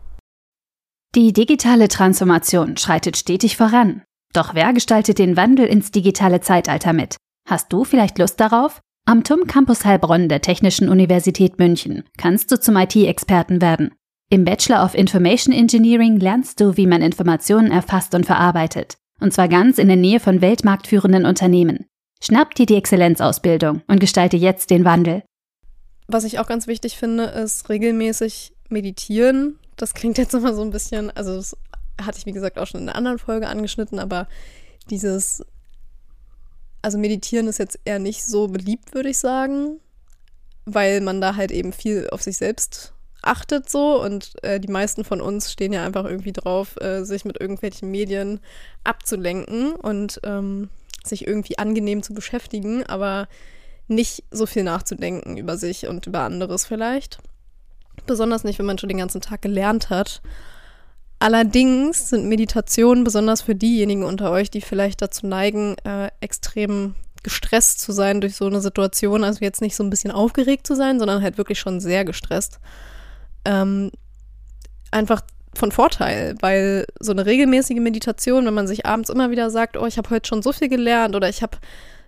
Die 1.13 1.33
digitale 1.33 1.89
Transformation 1.89 2.77
schreitet 2.77 3.17
stetig 3.17 3.57
voran. 3.57 4.01
Doch 4.33 4.53
wer 4.53 4.71
gestaltet 4.73 5.19
den 5.19 5.35
Wandel 5.35 5.65
ins 5.65 5.91
digitale 5.91 6.41
Zeitalter 6.41 6.93
mit? 6.93 7.17
Hast 7.49 7.71
du 7.73 7.83
vielleicht 7.83 8.17
Lust 8.17 8.39
darauf? 8.39 8.81
Am 9.07 9.23
TUM 9.23 9.45
Campus 9.45 9.85
Heilbronn 9.85 10.29
der 10.29 10.41
Technischen 10.41 10.89
Universität 10.89 11.59
München 11.59 12.05
kannst 12.17 12.51
du 12.51 12.59
zum 12.59 12.75
IT-Experten 12.75 13.61
werden. 13.61 13.93
Im 14.31 14.45
Bachelor 14.45 14.83
of 14.83 14.95
Information 14.95 15.53
Engineering 15.53 16.19
lernst 16.19 16.59
du, 16.59 16.75
wie 16.75 16.87
man 16.87 17.03
Informationen 17.03 17.69
erfasst 17.69 18.15
und 18.15 18.25
verarbeitet. 18.25 18.97
Und 19.19 19.31
zwar 19.31 19.47
ganz 19.47 19.77
in 19.77 19.89
der 19.89 19.95
Nähe 19.95 20.19
von 20.19 20.41
weltmarktführenden 20.41 21.27
Unternehmen. 21.27 21.85
Schnapp 22.19 22.55
dir 22.55 22.65
die 22.65 22.77
Exzellenzausbildung 22.77 23.83
und 23.85 23.99
gestalte 23.99 24.37
jetzt 24.37 24.71
den 24.71 24.85
Wandel. 24.85 25.21
Was 26.07 26.23
ich 26.23 26.39
auch 26.39 26.47
ganz 26.47 26.65
wichtig 26.65 26.97
finde, 26.97 27.25
ist 27.25 27.69
regelmäßig 27.69 28.53
meditieren. 28.69 29.59
das 29.75 29.93
klingt 29.93 30.17
jetzt 30.17 30.33
immer 30.33 30.55
so 30.55 30.63
ein 30.63 30.71
bisschen, 30.71 31.15
also 31.15 31.35
das 31.35 31.55
hatte 32.01 32.17
ich 32.17 32.25
wie 32.25 32.31
gesagt 32.31 32.57
auch 32.57 32.65
schon 32.65 32.81
in 32.81 32.89
einer 32.89 32.97
anderen 32.97 33.19
Folge 33.19 33.47
angeschnitten, 33.49 33.99
aber 33.99 34.27
dieses, 34.89 35.45
also 36.85 36.99
meditieren 36.99 37.47
ist 37.47 37.57
jetzt 37.57 37.79
eher 37.83 37.97
nicht 37.97 38.23
so 38.23 38.47
beliebt, 38.47 38.93
würde 38.93 39.09
ich 39.09 39.17
sagen, 39.17 39.79
weil 40.65 41.01
man 41.01 41.19
da 41.19 41.35
halt 41.35 41.49
eben 41.49 41.73
viel 41.73 42.07
auf 42.11 42.21
sich 42.21 42.37
selbst 42.37 42.93
achtet 43.23 43.67
so 43.71 43.99
und 43.99 44.33
äh, 44.43 44.59
die 44.59 44.71
meisten 44.71 45.03
von 45.03 45.19
uns 45.19 45.51
stehen 45.51 45.73
ja 45.73 45.83
einfach 45.83 46.05
irgendwie 46.05 46.31
drauf, 46.31 46.79
äh, 46.79 47.03
sich 47.03 47.25
mit 47.25 47.41
irgendwelchen 47.41 47.89
Medien 47.89 48.39
abzulenken 48.83 49.73
und 49.73 50.19
ähm, 50.23 50.69
sich 51.03 51.25
irgendwie 51.25 51.57
angenehm 51.57 52.03
zu 52.03 52.13
beschäftigen, 52.13 52.85
aber 52.85 53.27
nicht 53.87 54.23
so 54.29 54.45
viel 54.45 54.63
nachzudenken 54.63 55.37
über 55.37 55.57
sich 55.57 55.87
und 55.87 56.05
über 56.05 56.19
anderes 56.19 56.67
vielleicht. 56.67 57.17
Besonders 58.05 58.43
nicht, 58.43 58.59
wenn 58.59 58.67
man 58.67 58.77
schon 58.77 58.89
den 58.89 58.99
ganzen 58.99 59.21
Tag 59.21 59.41
gelernt 59.41 59.89
hat. 59.89 60.21
Allerdings 61.19 62.09
sind 62.09 62.27
Meditationen 62.27 63.03
besonders 63.03 63.41
für 63.41 63.55
diejenigen 63.55 64.03
unter 64.03 64.31
euch, 64.31 64.51
die 64.51 64.61
vielleicht 64.61 65.01
dazu 65.01 65.25
neigen, 65.27 65.75
äh, 65.83 66.09
extrem 66.19 66.95
gestresst 67.23 67.79
zu 67.79 67.91
sein 67.91 68.21
durch 68.21 68.35
so 68.35 68.45
eine 68.45 68.61
Situation, 68.61 69.23
also 69.23 69.39
jetzt 69.41 69.61
nicht 69.61 69.75
so 69.75 69.83
ein 69.83 69.89
bisschen 69.89 70.11
aufgeregt 70.11 70.67
zu 70.67 70.75
sein, 70.75 70.99
sondern 70.99 71.23
halt 71.23 71.37
wirklich 71.37 71.59
schon 71.59 71.79
sehr 71.79 72.05
gestresst, 72.05 72.59
ähm, 73.45 73.91
einfach 74.91 75.21
von 75.55 75.71
Vorteil, 75.71 76.35
weil 76.41 76.85
so 76.99 77.11
eine 77.11 77.25
regelmäßige 77.25 77.79
Meditation, 77.79 78.45
wenn 78.45 78.53
man 78.53 78.67
sich 78.67 78.85
abends 78.85 79.09
immer 79.09 79.31
wieder 79.31 79.49
sagt, 79.49 79.77
oh, 79.77 79.85
ich 79.85 79.97
habe 79.97 80.09
heute 80.09 80.27
schon 80.27 80.43
so 80.43 80.51
viel 80.51 80.69
gelernt 80.69 81.15
oder 81.15 81.29
ich 81.29 81.41
habe 81.41 81.57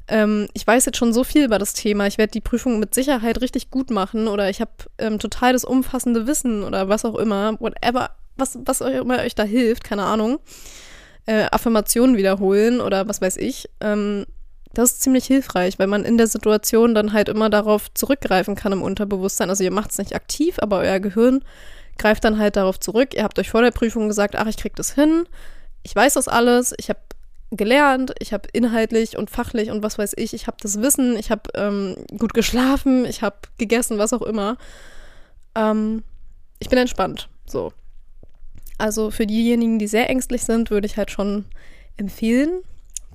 ähm, 0.10 0.48
ich 0.54 0.66
weiß 0.66 0.86
jetzt 0.86 0.98
schon 0.98 1.14
so 1.14 1.24
viel 1.24 1.46
über 1.46 1.60
das 1.60 1.74
Thema, 1.74 2.08
ich 2.08 2.18
werde 2.18 2.32
die 2.32 2.42
Prüfung 2.42 2.80
mit 2.80 2.94
Sicherheit 2.94 3.42
richtig 3.42 3.72
gut 3.72 3.90
machen 3.90 4.28
oder 4.28 4.50
ich 4.50 4.62
habe 4.62 4.72
ähm, 4.98 5.20
total 5.20 5.54
das 5.54 5.66
umfassende 5.66 6.28
Wissen 6.28 6.64
oder 6.64 6.88
was 6.88 7.04
auch 7.04 7.16
immer, 7.16 7.60
whatever, 7.60 8.12
was, 8.38 8.58
was 8.66 8.82
euch 8.82 8.96
immer 8.96 9.20
euch 9.20 9.36
da 9.36 9.44
hilft, 9.44 9.84
keine 9.84 10.04
Ahnung, 10.04 10.40
äh, 11.26 11.46
Affirmationen 11.52 12.18
wiederholen 12.18 12.82
oder 12.82 13.08
was 13.08 13.22
weiß 13.22 13.38
ich. 13.38 13.70
Ähm, 13.82 14.26
das 14.74 14.92
ist 14.92 15.02
ziemlich 15.02 15.26
hilfreich, 15.26 15.80
weil 15.80 15.88
man 15.88 16.06
in 16.06 16.18
der 16.18 16.28
Situation 16.28 16.94
dann 16.94 17.14
halt 17.14 17.30
immer 17.30 17.50
darauf 17.50 17.92
zurückgreifen 17.94 18.56
kann 18.56 18.74
im 18.74 18.84
Unterbewusstsein. 18.84 19.50
Also 19.50 19.64
ihr 19.64 19.72
macht 19.72 19.92
es 19.92 19.98
nicht 19.98 20.16
aktiv, 20.16 20.58
aber 20.60 20.80
euer 20.80 21.00
Gehirn 21.00 21.44
greift 21.98 22.24
dann 22.24 22.38
halt 22.38 22.56
darauf 22.56 22.80
zurück. 22.80 23.14
Ihr 23.16 23.24
habt 23.24 23.40
euch 23.40 23.50
vor 23.50 23.62
der 23.62 23.72
Prüfung 23.72 24.08
gesagt, 24.08 24.36
ach, 24.36 24.48
ich 24.48 24.58
krieg 24.58 24.76
das 24.76 24.94
hin, 24.94 25.26
ich 25.84 25.96
weiß 25.96 26.14
das 26.14 26.28
alles, 26.28 26.74
ich 26.78 26.90
habe 26.90 27.00
gelernt, 27.52 28.14
ich 28.20 28.34
habe 28.34 28.50
inhaltlich 28.52 29.18
und 29.18 29.30
fachlich 29.30 29.72
und 29.72 29.82
was 29.82 29.98
weiß 29.98 30.14
ich, 30.18 30.34
ich 30.34 30.48
habe 30.48 30.58
das 30.62 30.82
Wissen, 30.82 31.16
ich 31.16 31.32
habe 31.32 31.50
ähm, 31.56 31.96
gut 32.18 32.34
geschlafen, 32.34 33.06
ich 33.06 33.22
habe 33.22 33.38
gegessen, 33.58 33.98
was 33.98 34.14
auch 34.14 34.22
immer. 34.22 34.58
Ähm, 35.56 36.04
ich 36.60 36.70
bin 36.70 36.78
entspannt, 36.78 37.30
so. 37.46 37.72
Also 38.78 39.12
für 39.12 39.26
diejenigen, 39.26 39.80
die 39.80 39.88
sehr 39.88 40.10
ängstlich 40.10 40.44
sind, 40.44 40.70
würde 40.70 40.86
ich 40.86 40.98
halt 40.98 41.12
schon 41.12 41.46
empfehlen, 41.98 42.62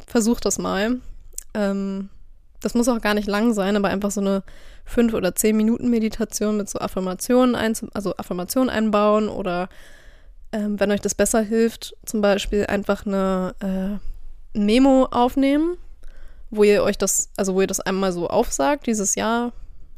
versucht 0.06 0.44
das 0.44 0.58
mal. 0.58 1.00
Ähm, 1.54 2.08
das 2.60 2.74
muss 2.74 2.88
auch 2.88 3.00
gar 3.00 3.14
nicht 3.14 3.28
lang 3.28 3.52
sein, 3.52 3.76
aber 3.76 3.88
einfach 3.88 4.10
so 4.10 4.20
eine 4.20 4.42
fünf 4.84 5.14
oder 5.14 5.34
zehn 5.34 5.56
Minuten 5.56 5.90
Meditation 5.90 6.56
mit 6.56 6.68
so 6.68 6.78
Affirmationen, 6.78 7.54
ein, 7.54 7.74
also 7.92 8.16
Affirmationen 8.16 8.70
einbauen 8.70 9.28
oder 9.28 9.68
ähm, 10.52 10.78
wenn 10.78 10.90
euch 10.90 11.00
das 11.00 11.14
besser 11.14 11.40
hilft, 11.40 11.94
zum 12.04 12.20
Beispiel 12.20 12.66
einfach 12.66 13.06
eine 13.06 13.54
äh, 13.60 14.58
Memo 14.58 15.08
aufnehmen, 15.10 15.76
wo 16.50 16.64
ihr 16.64 16.82
euch 16.82 16.98
das, 16.98 17.30
also 17.36 17.54
wo 17.54 17.60
ihr 17.60 17.66
das 17.66 17.80
einmal 17.80 18.12
so 18.12 18.28
aufsagt, 18.28 18.86
dieses 18.86 19.14
Jahr, 19.14 19.52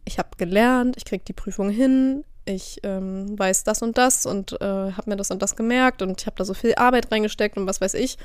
ich 0.04 0.18
habe 0.18 0.30
gelernt, 0.36 0.96
ich 0.96 1.04
kriege 1.04 1.24
die 1.26 1.32
Prüfung 1.32 1.70
hin, 1.70 2.24
ich 2.44 2.80
ähm, 2.82 3.38
weiß 3.38 3.64
das 3.64 3.82
und 3.82 3.98
das 3.98 4.26
und 4.26 4.60
äh, 4.60 4.64
habe 4.64 5.10
mir 5.10 5.16
das 5.16 5.30
und 5.30 5.40
das 5.42 5.56
gemerkt 5.56 6.02
und 6.02 6.20
ich 6.20 6.26
habe 6.26 6.36
da 6.36 6.44
so 6.44 6.54
viel 6.54 6.74
Arbeit 6.76 7.10
reingesteckt 7.10 7.56
und 7.56 7.66
was 7.66 7.80
weiß 7.80 7.94
ich 7.94 8.18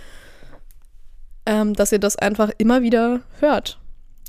ähm, 1.49 1.73
dass 1.73 1.91
ihr 1.91 1.99
das 1.99 2.15
einfach 2.15 2.51
immer 2.59 2.83
wieder 2.83 3.21
hört 3.39 3.79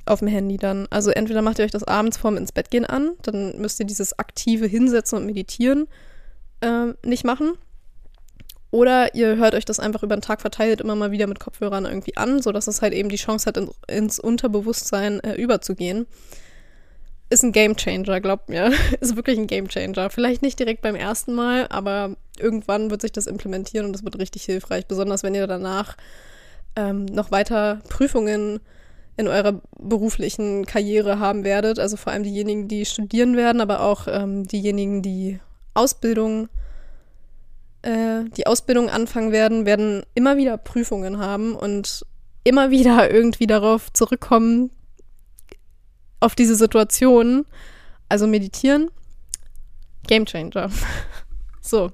auf 0.06 0.20
dem 0.20 0.28
Handy 0.28 0.56
dann. 0.56 0.88
Also 0.90 1.10
entweder 1.10 1.42
macht 1.42 1.58
ihr 1.58 1.66
euch 1.66 1.70
das 1.70 1.84
abends 1.84 2.16
vorm 2.16 2.38
ins 2.38 2.50
Bett 2.50 2.70
gehen 2.70 2.86
an, 2.86 3.12
dann 3.22 3.60
müsst 3.60 3.78
ihr 3.78 3.86
dieses 3.86 4.18
aktive 4.18 4.66
Hinsetzen 4.66 5.18
und 5.18 5.26
Meditieren 5.26 5.86
äh, 6.62 6.86
nicht 7.04 7.24
machen. 7.24 7.52
Oder 8.70 9.14
ihr 9.14 9.36
hört 9.36 9.54
euch 9.54 9.66
das 9.66 9.80
einfach 9.80 10.02
über 10.02 10.16
den 10.16 10.22
Tag 10.22 10.40
verteilt 10.40 10.80
immer 10.80 10.94
mal 10.94 11.10
wieder 11.10 11.26
mit 11.26 11.40
Kopfhörern 11.40 11.84
irgendwie 11.84 12.16
an, 12.16 12.40
sodass 12.40 12.68
es 12.68 12.80
halt 12.80 12.94
eben 12.94 13.08
die 13.08 13.16
Chance 13.16 13.46
hat, 13.46 13.56
in, 13.56 13.68
ins 13.86 14.18
Unterbewusstsein 14.18 15.20
äh, 15.20 15.34
überzugehen. 15.34 16.06
Ist 17.30 17.44
ein 17.44 17.52
Gamechanger, 17.52 18.20
glaubt 18.20 18.48
mir. 18.48 18.72
Ist 19.00 19.14
wirklich 19.14 19.38
ein 19.38 19.46
Gamechanger. 19.46 20.10
Vielleicht 20.10 20.42
nicht 20.42 20.58
direkt 20.58 20.82
beim 20.82 20.96
ersten 20.96 21.32
Mal, 21.32 21.68
aber 21.68 22.16
irgendwann 22.38 22.90
wird 22.90 23.02
sich 23.02 23.12
das 23.12 23.28
implementieren 23.28 23.86
und 23.86 23.92
das 23.92 24.04
wird 24.04 24.18
richtig 24.18 24.42
hilfreich. 24.44 24.86
Besonders 24.86 25.22
wenn 25.22 25.36
ihr 25.36 25.46
danach 25.46 25.96
ähm, 26.74 27.04
noch 27.04 27.30
weiter 27.30 27.80
Prüfungen 27.88 28.60
in 29.16 29.28
eurer 29.28 29.60
beruflichen 29.78 30.66
Karriere 30.66 31.20
haben 31.20 31.44
werdet. 31.44 31.78
Also 31.78 31.96
vor 31.96 32.12
allem 32.12 32.24
diejenigen, 32.24 32.66
die 32.66 32.84
studieren 32.84 33.36
werden, 33.36 33.60
aber 33.60 33.82
auch 33.82 34.08
ähm, 34.08 34.48
diejenigen, 34.48 35.02
die 35.02 35.38
Ausbildung, 35.74 36.48
äh, 37.82 38.24
die 38.36 38.46
Ausbildung 38.46 38.88
anfangen 38.88 39.30
werden, 39.30 39.66
werden 39.66 40.02
immer 40.14 40.36
wieder 40.36 40.56
Prüfungen 40.56 41.18
haben 41.18 41.54
und 41.54 42.04
immer 42.42 42.70
wieder 42.70 43.10
irgendwie 43.12 43.46
darauf 43.46 43.92
zurückkommen, 43.92 44.70
auf 46.20 46.34
diese 46.34 46.54
Situation. 46.54 47.46
Also 48.08 48.26
meditieren, 48.26 48.90
Game 50.06 50.26
Changer. 50.26 50.70
so. 51.60 51.90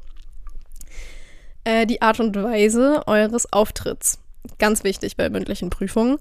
Äh, 1.64 1.87
die 1.87 2.02
Art 2.02 2.21
und 2.21 2.37
Weise 2.37 3.02
eures 3.06 3.52
Auftritts. 3.52 4.18
Ganz 4.59 4.85
wichtig 4.85 5.16
bei 5.16 5.28
mündlichen 5.28 5.71
Prüfungen. 5.71 6.18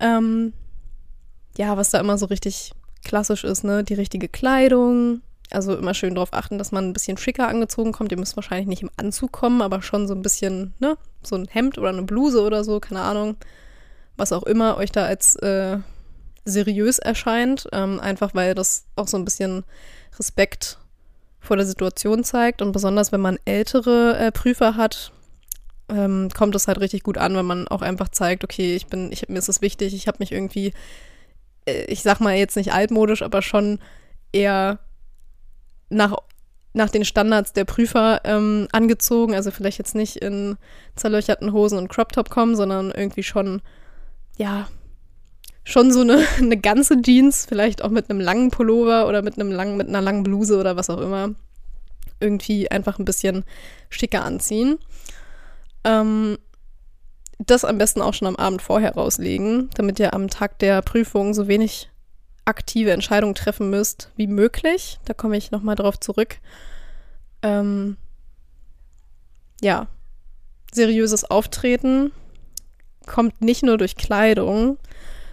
Ähm, 0.00 0.52
ja, 1.56 1.76
was 1.76 1.90
da 1.90 2.00
immer 2.00 2.18
so 2.18 2.26
richtig 2.26 2.72
klassisch 3.04 3.44
ist, 3.44 3.64
ne? 3.64 3.84
Die 3.84 3.94
richtige 3.94 4.28
Kleidung. 4.28 5.22
Also 5.50 5.76
immer 5.76 5.92
schön 5.92 6.14
darauf 6.14 6.32
achten, 6.32 6.58
dass 6.58 6.72
man 6.72 6.88
ein 6.88 6.92
bisschen 6.92 7.16
schicker 7.16 7.48
angezogen 7.48 7.92
kommt. 7.92 8.10
Ihr 8.12 8.18
müsst 8.18 8.36
wahrscheinlich 8.36 8.66
nicht 8.66 8.82
im 8.82 8.90
Anzug 8.96 9.32
kommen, 9.32 9.60
aber 9.60 9.82
schon 9.82 10.08
so 10.08 10.14
ein 10.14 10.22
bisschen, 10.22 10.72
ne? 10.78 10.96
So 11.22 11.36
ein 11.36 11.46
Hemd 11.46 11.78
oder 11.78 11.90
eine 11.90 12.02
Bluse 12.02 12.40
oder 12.42 12.64
so, 12.64 12.80
keine 12.80 13.02
Ahnung. 13.02 13.36
Was 14.16 14.32
auch 14.32 14.44
immer 14.44 14.76
euch 14.76 14.92
da 14.92 15.04
als 15.04 15.36
äh, 15.36 15.78
seriös 16.44 16.98
erscheint. 16.98 17.68
Ähm, 17.72 18.00
einfach 18.00 18.34
weil 18.34 18.54
das 18.54 18.86
auch 18.96 19.08
so 19.08 19.16
ein 19.16 19.24
bisschen 19.24 19.64
Respekt 20.18 20.78
vor 21.40 21.56
der 21.56 21.66
Situation 21.66 22.24
zeigt. 22.24 22.62
Und 22.62 22.72
besonders, 22.72 23.12
wenn 23.12 23.20
man 23.20 23.38
ältere 23.44 24.16
äh, 24.18 24.32
Prüfer 24.32 24.76
hat, 24.76 25.12
ähm, 25.88 26.30
kommt 26.34 26.54
es 26.54 26.66
halt 26.66 26.80
richtig 26.80 27.02
gut 27.02 27.18
an, 27.18 27.36
wenn 27.36 27.44
man 27.44 27.68
auch 27.68 27.82
einfach 27.82 28.08
zeigt, 28.08 28.42
okay, 28.42 28.74
ich 28.74 28.86
bin, 28.86 29.12
ich, 29.12 29.28
mir 29.28 29.38
ist 29.38 29.48
es 29.48 29.60
wichtig, 29.60 29.94
ich 29.94 30.08
habe 30.08 30.16
mich 30.20 30.32
irgendwie, 30.32 30.72
äh, 31.66 31.84
ich 31.84 32.02
sag 32.02 32.20
mal 32.20 32.34
jetzt 32.34 32.56
nicht 32.56 32.72
altmodisch, 32.72 33.22
aber 33.22 33.42
schon 33.42 33.78
eher 34.32 34.78
nach, 35.90 36.16
nach 36.72 36.88
den 36.88 37.04
Standards 37.04 37.52
der 37.52 37.66
Prüfer 37.66 38.22
ähm, 38.24 38.68
angezogen. 38.72 39.34
Also 39.34 39.50
vielleicht 39.50 39.78
jetzt 39.78 39.94
nicht 39.94 40.16
in 40.16 40.56
zerlöcherten 40.96 41.52
Hosen 41.52 41.78
und 41.78 41.88
Crop 41.88 42.12
Top 42.12 42.30
kommen, 42.30 42.56
sondern 42.56 42.90
irgendwie 42.90 43.22
schon, 43.22 43.60
ja, 44.38 44.68
schon 45.64 45.90
so 45.90 46.02
eine, 46.02 46.24
eine 46.38 46.56
ganze 46.56 47.00
Jeans, 47.00 47.46
vielleicht 47.46 47.82
auch 47.82 47.90
mit 47.90 48.10
einem 48.10 48.20
langen 48.20 48.50
Pullover 48.50 49.08
oder 49.08 49.22
mit 49.22 49.38
einem 49.38 49.50
langen, 49.50 49.76
mit 49.76 49.88
einer 49.88 50.02
langen 50.02 50.22
Bluse 50.22 50.58
oder 50.58 50.76
was 50.76 50.90
auch 50.90 51.00
immer. 51.00 51.34
Irgendwie 52.20 52.70
einfach 52.70 52.98
ein 52.98 53.04
bisschen 53.04 53.44
schicker 53.90 54.24
anziehen. 54.24 54.78
Ähm, 55.82 56.38
das 57.38 57.64
am 57.64 57.78
besten 57.78 58.00
auch 58.00 58.14
schon 58.14 58.28
am 58.28 58.36
Abend 58.36 58.62
vorher 58.62 58.94
rauslegen, 58.94 59.70
damit 59.74 59.98
ihr 59.98 60.14
am 60.14 60.28
Tag 60.28 60.58
der 60.60 60.80
Prüfung 60.82 61.34
so 61.34 61.48
wenig 61.48 61.90
aktive 62.44 62.92
Entscheidungen 62.92 63.34
treffen 63.34 63.70
müsst 63.70 64.10
wie 64.16 64.26
möglich. 64.26 65.00
Da 65.04 65.14
komme 65.14 65.36
ich 65.36 65.50
nochmal 65.50 65.74
drauf 65.74 65.98
zurück. 65.98 66.38
Ähm, 67.42 67.96
ja, 69.60 69.88
seriöses 70.72 71.24
Auftreten 71.24 72.12
kommt 73.06 73.40
nicht 73.40 73.62
nur 73.62 73.78
durch 73.78 73.96
Kleidung, 73.96 74.78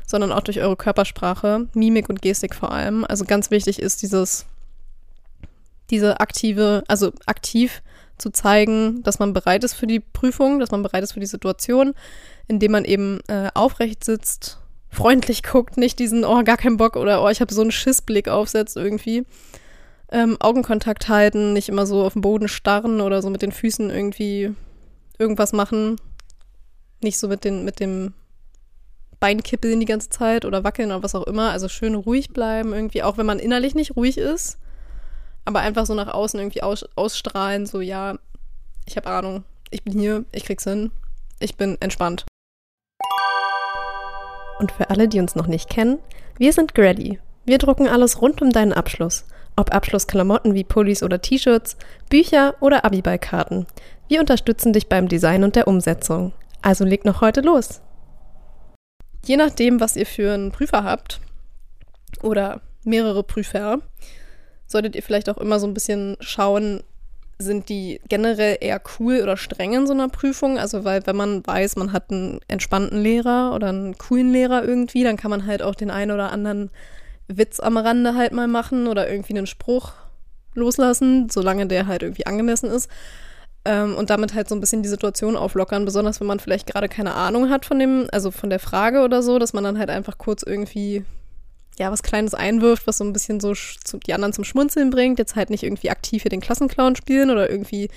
sondern 0.05 0.31
auch 0.31 0.41
durch 0.41 0.59
eure 0.59 0.75
Körpersprache, 0.75 1.67
Mimik 1.73 2.09
und 2.09 2.21
Gestik 2.21 2.55
vor 2.55 2.71
allem. 2.71 3.05
Also 3.05 3.25
ganz 3.25 3.51
wichtig 3.51 3.79
ist 3.79 4.01
dieses, 4.01 4.45
diese 5.89 6.19
aktive, 6.19 6.83
also 6.87 7.11
aktiv 7.25 7.81
zu 8.17 8.29
zeigen, 8.29 9.03
dass 9.03 9.19
man 9.19 9.33
bereit 9.33 9.63
ist 9.63 9.73
für 9.73 9.87
die 9.87 9.99
Prüfung, 9.99 10.59
dass 10.59 10.71
man 10.71 10.83
bereit 10.83 11.03
ist 11.03 11.13
für 11.13 11.19
die 11.19 11.25
Situation, 11.25 11.93
indem 12.47 12.71
man 12.71 12.85
eben 12.85 13.19
äh, 13.27 13.49
aufrecht 13.53 14.03
sitzt, 14.03 14.59
freundlich 14.89 15.43
guckt, 15.51 15.77
nicht 15.77 15.99
diesen, 15.99 16.23
oh, 16.23 16.43
gar 16.43 16.57
keinen 16.57 16.77
Bock 16.77 16.95
oder 16.95 17.23
oh, 17.23 17.29
ich 17.29 17.41
habe 17.41 17.53
so 17.53 17.61
einen 17.61 17.71
Schissblick 17.71 18.29
aufsetzt 18.29 18.77
irgendwie. 18.77 19.25
Ähm, 20.13 20.37
Augenkontakt 20.39 21.07
halten, 21.07 21.53
nicht 21.53 21.69
immer 21.69 21.85
so 21.85 22.03
auf 22.03 22.13
den 22.13 22.21
Boden 22.21 22.49
starren 22.49 22.99
oder 22.99 23.21
so 23.21 23.29
mit 23.29 23.41
den 23.41 23.53
Füßen 23.53 23.89
irgendwie 23.89 24.53
irgendwas 25.17 25.53
machen. 25.53 25.95
Nicht 27.01 27.17
so 27.17 27.29
mit, 27.29 27.45
den, 27.45 27.63
mit 27.63 27.79
dem 27.79 28.13
Bein 29.21 29.41
kippeln 29.41 29.79
die 29.79 29.85
ganze 29.85 30.09
Zeit 30.09 30.43
oder 30.43 30.65
wackeln 30.65 30.91
oder 30.91 31.03
was 31.03 31.15
auch 31.15 31.27
immer. 31.27 31.51
Also 31.51 31.69
schön 31.69 31.95
ruhig 31.95 32.33
bleiben 32.33 32.73
irgendwie, 32.73 33.03
auch 33.03 33.17
wenn 33.17 33.25
man 33.25 33.39
innerlich 33.39 33.75
nicht 33.75 33.95
ruhig 33.95 34.17
ist. 34.17 34.57
aber 35.45 35.59
einfach 35.59 35.85
so 35.85 35.93
nach 35.93 36.13
außen 36.13 36.39
irgendwie 36.39 36.63
aus, 36.63 36.85
ausstrahlen, 36.95 37.65
so 37.65 37.81
ja, 37.81 38.17
ich 38.85 38.97
habe 38.97 39.09
Ahnung, 39.09 39.43
ich 39.69 39.83
bin 39.83 39.93
hier, 39.93 40.25
ich 40.31 40.45
krieg's 40.45 40.63
hin, 40.63 40.91
ich 41.39 41.55
bin 41.55 41.77
entspannt. 41.79 42.25
Und 44.59 44.71
für 44.71 44.89
alle, 44.89 45.07
die 45.07 45.19
uns 45.19 45.35
noch 45.35 45.47
nicht 45.47 45.69
kennen, 45.69 45.99
wir 46.37 46.53
sind 46.53 46.75
Grady. 46.75 47.19
Wir 47.45 47.57
drucken 47.57 47.87
alles 47.87 48.21
rund 48.21 48.41
um 48.41 48.51
deinen 48.51 48.73
Abschluss. 48.73 49.25
Ob 49.55 49.73
Abschlussklamotten 49.73 50.53
wie 50.53 50.63
Pullis 50.63 51.03
oder 51.03 51.21
T-Shirts, 51.21 51.75
Bücher 52.09 52.55
oder 52.59 52.85
Abiballkarten. 52.85 53.65
Wir 54.07 54.19
unterstützen 54.19 54.73
dich 54.73 54.87
beim 54.87 55.07
Design 55.07 55.43
und 55.43 55.55
der 55.55 55.67
Umsetzung. 55.67 56.33
Also 56.61 56.85
leg 56.85 57.03
noch 57.05 57.21
heute 57.21 57.41
los. 57.41 57.81
Je 59.25 59.37
nachdem, 59.37 59.79
was 59.79 59.95
ihr 59.95 60.05
für 60.05 60.33
einen 60.33 60.51
Prüfer 60.51 60.83
habt 60.83 61.19
oder 62.21 62.61
mehrere 62.83 63.23
Prüfer, 63.23 63.79
solltet 64.65 64.95
ihr 64.95 65.03
vielleicht 65.03 65.29
auch 65.29 65.37
immer 65.37 65.59
so 65.59 65.67
ein 65.67 65.73
bisschen 65.73 66.17
schauen, 66.19 66.81
sind 67.37 67.69
die 67.69 67.99
generell 68.07 68.57
eher 68.61 68.81
cool 68.99 69.19
oder 69.21 69.35
streng 69.35 69.73
in 69.73 69.87
so 69.87 69.93
einer 69.93 70.09
Prüfung? 70.09 70.57
Also, 70.57 70.83
weil 70.85 71.05
wenn 71.05 71.15
man 71.15 71.45
weiß, 71.45 71.75
man 71.75 71.91
hat 71.91 72.11
einen 72.11 72.39
entspannten 72.47 73.01
Lehrer 73.01 73.53
oder 73.53 73.69
einen 73.69 73.97
coolen 73.97 74.31
Lehrer 74.31 74.63
irgendwie, 74.63 75.03
dann 75.03 75.17
kann 75.17 75.31
man 75.31 75.45
halt 75.45 75.61
auch 75.61 75.75
den 75.75 75.91
einen 75.91 76.11
oder 76.11 76.31
anderen 76.31 76.69
Witz 77.27 77.59
am 77.59 77.77
Rande 77.77 78.15
halt 78.15 78.31
mal 78.31 78.47
machen 78.47 78.87
oder 78.87 79.09
irgendwie 79.09 79.37
einen 79.37 79.47
Spruch 79.47 79.93
loslassen, 80.53 81.29
solange 81.29 81.65
der 81.67 81.87
halt 81.87 82.03
irgendwie 82.03 82.25
angemessen 82.25 82.69
ist. 82.69 82.89
Ähm, 83.63 83.95
und 83.95 84.09
damit 84.09 84.33
halt 84.33 84.49
so 84.49 84.55
ein 84.55 84.59
bisschen 84.61 84.81
die 84.81 84.89
Situation 84.89 85.35
auflockern, 85.35 85.85
besonders 85.85 86.19
wenn 86.19 86.27
man 86.27 86.39
vielleicht 86.39 86.67
gerade 86.67 86.89
keine 86.89 87.13
Ahnung 87.13 87.49
hat 87.49 87.65
von 87.65 87.77
dem, 87.77 88.07
also 88.11 88.31
von 88.31 88.49
der 88.49 88.59
Frage 88.59 89.01
oder 89.01 89.21
so, 89.21 89.37
dass 89.37 89.53
man 89.53 89.63
dann 89.63 89.77
halt 89.77 89.89
einfach 89.89 90.17
kurz 90.17 90.41
irgendwie 90.41 91.05
ja, 91.79 91.91
was 91.91 92.03
Kleines 92.03 92.33
einwirft, 92.33 92.85
was 92.85 92.97
so 92.97 93.03
ein 93.03 93.13
bisschen 93.13 93.39
so 93.39 93.53
die 94.05 94.13
anderen 94.13 94.33
zum 94.33 94.43
Schmunzeln 94.43 94.89
bringt. 94.89 95.19
Jetzt 95.19 95.35
halt 95.35 95.49
nicht 95.49 95.63
irgendwie 95.63 95.89
aktiv 95.89 96.21
hier 96.21 96.29
den 96.29 96.41
Klassenclown 96.41 96.95
spielen 96.95 97.29
oder 97.29 97.49
irgendwie 97.49 97.89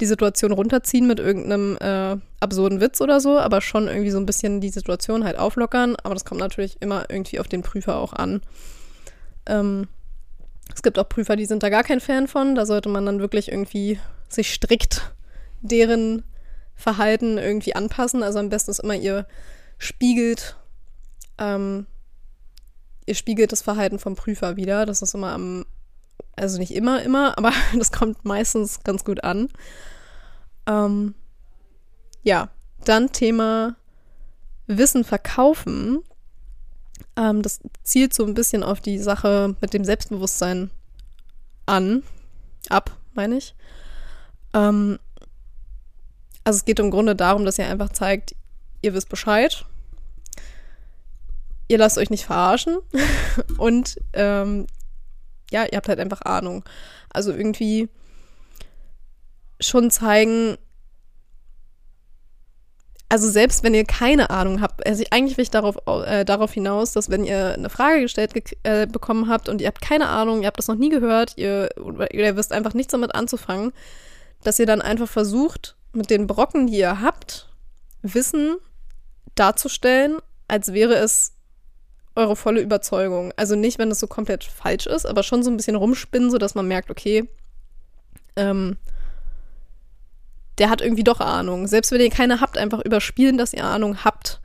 die 0.00 0.06
Situation 0.06 0.52
runterziehen 0.52 1.06
mit 1.06 1.18
irgendeinem 1.18 1.76
äh, 1.80 2.16
absurden 2.40 2.80
Witz 2.80 3.00
oder 3.00 3.18
so, 3.18 3.38
aber 3.38 3.62
schon 3.62 3.88
irgendwie 3.88 4.10
so 4.10 4.18
ein 4.18 4.26
bisschen 4.26 4.60
die 4.60 4.68
Situation 4.68 5.24
halt 5.24 5.38
auflockern. 5.38 5.96
Aber 6.02 6.14
das 6.14 6.24
kommt 6.24 6.40
natürlich 6.40 6.76
immer 6.80 7.06
irgendwie 7.08 7.40
auf 7.40 7.48
den 7.48 7.62
Prüfer 7.62 7.96
auch 7.96 8.12
an. 8.12 8.42
Ähm, 9.46 9.88
es 10.74 10.82
gibt 10.82 10.98
auch 10.98 11.08
Prüfer, 11.08 11.36
die 11.36 11.46
sind 11.46 11.62
da 11.62 11.68
gar 11.70 11.84
kein 11.84 12.00
Fan 12.00 12.28
von. 12.28 12.54
Da 12.54 12.66
sollte 12.66 12.88
man 12.88 13.06
dann 13.06 13.20
wirklich 13.20 13.50
irgendwie 13.50 13.98
sich 14.28 14.52
strikt 14.52 15.14
deren 15.60 16.24
Verhalten 16.74 17.38
irgendwie 17.38 17.74
anpassen. 17.74 18.22
Also 18.22 18.38
am 18.38 18.50
besten 18.50 18.70
ist 18.70 18.80
immer, 18.80 18.94
ihr 18.94 19.26
spiegelt 19.78 20.56
ähm, 21.38 21.86
ihr 23.06 23.14
spiegelt 23.14 23.52
das 23.52 23.62
Verhalten 23.62 23.98
vom 23.98 24.16
Prüfer 24.16 24.56
wieder. 24.56 24.84
Das 24.84 25.00
ist 25.00 25.14
immer 25.14 25.32
am, 25.32 25.64
also 26.34 26.58
nicht 26.58 26.74
immer, 26.74 27.02
immer, 27.02 27.38
aber 27.38 27.52
das 27.76 27.92
kommt 27.92 28.24
meistens 28.24 28.82
ganz 28.84 29.04
gut 29.04 29.24
an. 29.24 29.48
Ähm, 30.66 31.14
ja, 32.22 32.50
dann 32.84 33.12
Thema 33.12 33.76
Wissen 34.66 35.04
verkaufen. 35.04 36.02
Ähm, 37.16 37.42
das 37.42 37.60
zielt 37.84 38.12
so 38.12 38.24
ein 38.24 38.34
bisschen 38.34 38.62
auf 38.62 38.80
die 38.80 38.98
Sache 38.98 39.54
mit 39.60 39.72
dem 39.72 39.84
Selbstbewusstsein 39.84 40.70
an, 41.66 42.02
ab, 42.68 42.96
meine 43.14 43.36
ich. 43.36 43.54
Ähm, 44.56 44.98
also 46.42 46.56
es 46.56 46.64
geht 46.64 46.80
im 46.80 46.90
Grunde 46.90 47.14
darum, 47.14 47.44
dass 47.44 47.58
ihr 47.58 47.68
einfach 47.68 47.90
zeigt, 47.90 48.34
ihr 48.82 48.94
wisst 48.94 49.08
Bescheid 49.08 49.64
ihr 51.68 51.78
lasst 51.78 51.98
euch 51.98 52.10
nicht 52.10 52.24
verarschen 52.24 52.78
und 53.58 53.96
ähm, 54.12 54.66
ja, 55.50 55.64
ihr 55.64 55.76
habt 55.76 55.88
halt 55.88 56.00
einfach 56.00 56.22
Ahnung. 56.22 56.64
Also 57.10 57.32
irgendwie 57.32 57.88
schon 59.60 59.90
zeigen, 59.90 60.56
also 63.08 63.30
selbst 63.30 63.62
wenn 63.62 63.74
ihr 63.74 63.84
keine 63.84 64.30
Ahnung 64.30 64.60
habt, 64.60 64.84
also 64.86 65.04
eigentlich 65.10 65.36
will 65.36 65.44
ich 65.44 65.50
darauf, 65.50 65.76
äh, 66.06 66.24
darauf 66.24 66.52
hinaus, 66.52 66.92
dass 66.92 67.10
wenn 67.10 67.24
ihr 67.24 67.54
eine 67.54 67.70
Frage 67.70 68.02
gestellt 68.02 68.32
äh, 68.64 68.86
bekommen 68.86 69.28
habt 69.28 69.48
und 69.48 69.60
ihr 69.60 69.68
habt 69.68 69.80
keine 69.80 70.08
Ahnung, 70.08 70.42
ihr 70.42 70.48
habt 70.48 70.58
das 70.58 70.68
noch 70.68 70.74
nie 70.74 70.90
gehört, 70.90 71.34
ihr, 71.36 71.68
ihr 72.12 72.36
wisst 72.36 72.52
einfach 72.52 72.74
nichts 72.74 72.90
damit 72.90 73.14
anzufangen, 73.14 73.72
dass 74.42 74.58
ihr 74.58 74.66
dann 74.66 74.82
einfach 74.82 75.08
versucht, 75.08 75.76
mit 75.92 76.10
den 76.10 76.26
Brocken, 76.26 76.66
die 76.66 76.78
ihr 76.78 77.00
habt, 77.00 77.48
Wissen 78.02 78.56
darzustellen, 79.34 80.18
als 80.48 80.72
wäre 80.72 80.94
es 80.94 81.32
eure 82.14 82.36
volle 82.36 82.60
Überzeugung. 82.60 83.32
Also 83.36 83.56
nicht, 83.56 83.78
wenn 83.78 83.90
das 83.90 84.00
so 84.00 84.06
komplett 84.06 84.44
falsch 84.44 84.86
ist, 84.86 85.06
aber 85.06 85.22
schon 85.22 85.42
so 85.42 85.50
ein 85.50 85.56
bisschen 85.56 85.76
rumspinnen, 85.76 86.30
sodass 86.30 86.54
man 86.54 86.66
merkt, 86.66 86.90
okay, 86.90 87.28
ähm, 88.36 88.76
der 90.58 90.70
hat 90.70 90.80
irgendwie 90.80 91.04
doch 91.04 91.20
Ahnung. 91.20 91.66
Selbst 91.66 91.92
wenn 91.92 92.00
ihr 92.00 92.10
keine 92.10 92.40
habt, 92.40 92.56
einfach 92.56 92.80
überspielen, 92.80 93.36
dass 93.36 93.52
ihr 93.52 93.64
Ahnung 93.64 94.04
habt. 94.04 94.40